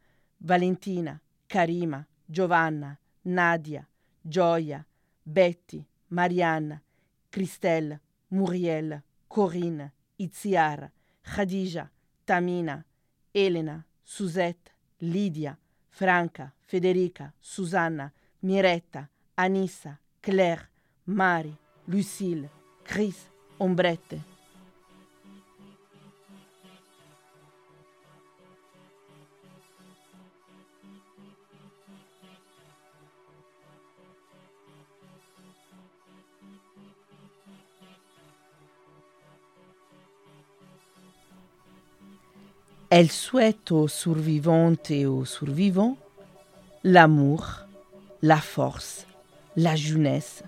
Valentina, 0.40 1.20
Karima, 1.48 2.06
Giovanna, 2.28 2.98
Nadia, 3.22 3.86
Gioia, 4.20 4.84
Betty, 5.22 5.84
Marianne, 6.08 6.82
Christelle, 7.30 8.00
Muriel, 8.28 9.02
Corinne, 9.28 9.92
Itziar, 10.16 10.90
Khadija, 11.22 11.88
Tamina, 12.24 12.84
Elena, 13.32 13.84
Suzette, 14.02 14.72
Lydia, 14.98 15.56
Franca, 15.90 16.52
Federica, 16.60 17.32
Susanna, 17.40 18.12
Miretta, 18.40 19.08
Anissa, 19.34 19.98
Claire, 20.20 20.68
Mari, 21.04 21.56
Lucille, 21.86 22.48
Chris, 22.82 23.30
Ombrette. 23.58 24.31
Elle 42.94 43.10
souhaite 43.10 43.72
aux 43.72 43.88
survivantes 43.88 44.90
et 44.90 45.06
aux 45.06 45.24
survivants 45.24 45.96
l'amour, 46.84 47.60
la 48.20 48.36
force, 48.36 49.06
la 49.56 49.76
jeunesse, 49.76 50.42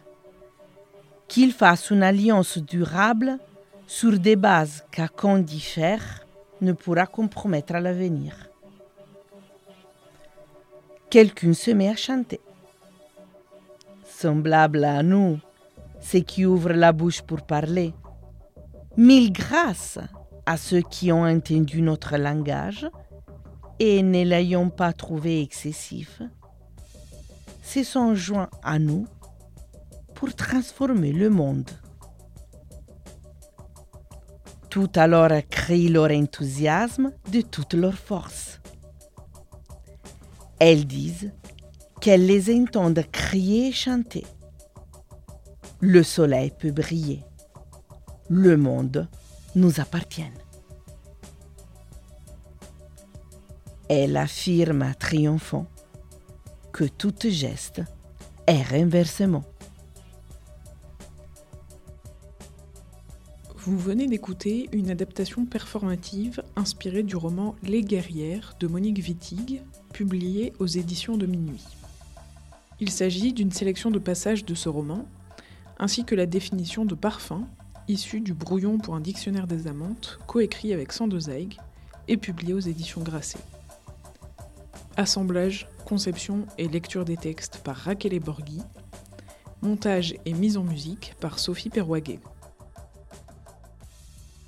qu'ils 1.26 1.54
fassent 1.54 1.88
une 1.88 2.02
alliance 2.02 2.58
durable 2.58 3.38
sur 3.86 4.18
des 4.18 4.36
bases 4.36 4.84
qu'aucun 4.94 5.38
diffère 5.38 6.26
ne 6.60 6.72
pourra 6.72 7.06
compromettre 7.06 7.76
à 7.76 7.80
l'avenir. 7.80 8.34
Quelqu'un 11.08 11.54
se 11.54 11.70
met 11.70 11.88
à 11.88 11.96
chanter. 11.96 12.42
Semblable 14.04 14.84
à 14.84 15.02
nous, 15.02 15.40
ceux 15.98 16.20
qui 16.20 16.44
ouvrent 16.44 16.74
la 16.74 16.92
bouche 16.92 17.22
pour 17.22 17.40
parler. 17.40 17.94
Mille 18.98 19.32
grâces 19.32 19.98
à 20.46 20.56
ceux 20.56 20.82
qui 20.82 21.12
ont 21.12 21.24
entendu 21.24 21.82
notre 21.82 22.16
langage 22.16 22.86
et 23.78 24.02
ne 24.02 24.24
l'ayant 24.24 24.68
pas 24.68 24.92
trouvé 24.92 25.40
excessif, 25.42 26.22
se 27.62 27.82
sont 27.82 28.14
joints 28.14 28.50
à 28.62 28.78
nous 28.78 29.06
pour 30.14 30.34
transformer 30.34 31.12
le 31.12 31.30
monde. 31.30 31.70
Tout 34.70 34.90
alors 34.96 35.30
crient 35.50 35.88
leur 35.88 36.10
enthousiasme 36.10 37.12
de 37.30 37.40
toute 37.40 37.74
leur 37.74 37.94
force. 37.94 38.60
Elles 40.58 40.86
disent 40.86 41.32
qu'elles 42.00 42.26
les 42.26 42.54
entendent 42.54 43.04
crier 43.10 43.68
et 43.68 43.72
chanter. 43.72 44.24
Le 45.80 46.02
soleil 46.02 46.52
peut 46.58 46.72
briller. 46.72 47.22
Le 48.28 48.56
monde 48.56 49.08
nous 49.54 49.80
appartiennent. 49.80 50.32
Elle 53.88 54.16
affirme 54.16 54.94
triomphant 54.98 55.66
que 56.72 56.84
tout 56.84 57.14
geste 57.22 57.82
est 58.46 58.62
renversement. 58.62 59.44
Vous 63.56 63.78
venez 63.78 64.06
d'écouter 64.06 64.68
une 64.72 64.90
adaptation 64.90 65.46
performative 65.46 66.42
inspirée 66.56 67.02
du 67.02 67.16
roman 67.16 67.56
Les 67.62 67.82
guerrières 67.82 68.56
de 68.60 68.66
Monique 68.66 68.98
Wittig, 68.98 69.62
publié 69.92 70.52
aux 70.58 70.66
éditions 70.66 71.16
de 71.16 71.24
Minuit. 71.24 71.64
Il 72.80 72.90
s'agit 72.90 73.32
d'une 73.32 73.52
sélection 73.52 73.90
de 73.90 73.98
passages 73.98 74.44
de 74.44 74.54
ce 74.54 74.68
roman, 74.68 75.06
ainsi 75.78 76.04
que 76.04 76.14
la 76.14 76.26
définition 76.26 76.84
de 76.84 76.94
parfum 76.94 77.46
issu 77.88 78.20
du 78.20 78.34
brouillon 78.34 78.78
pour 78.78 78.94
un 78.94 79.00
dictionnaire 79.00 79.46
des 79.46 79.66
amantes, 79.66 80.18
coécrit 80.26 80.72
avec 80.72 80.92
Sandozeig 80.92 81.56
et 82.08 82.16
publié 82.16 82.54
aux 82.54 82.60
éditions 82.60 83.02
Grasset. 83.02 83.38
Assemblage, 84.96 85.68
conception 85.84 86.46
et 86.58 86.68
lecture 86.68 87.04
des 87.04 87.16
textes 87.16 87.58
par 87.58 87.76
Raquel 87.76 88.18
Borghi. 88.20 88.60
Montage 89.62 90.14
et 90.24 90.34
mise 90.34 90.56
en 90.56 90.62
musique 90.62 91.14
par 91.20 91.38
Sophie 91.38 91.70
Perwaguet. 91.70 92.20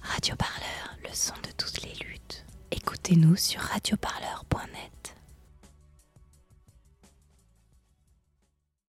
Radio 0.02 0.36
Parleur, 0.36 0.96
le 1.02 1.14
son 1.14 1.34
de 1.42 1.50
toutes 1.56 1.82
les 1.82 1.94
luttes. 2.04 2.44
Écoutez-nous 2.70 3.36
sur 3.36 3.60
radioparleur.net. 3.60 4.95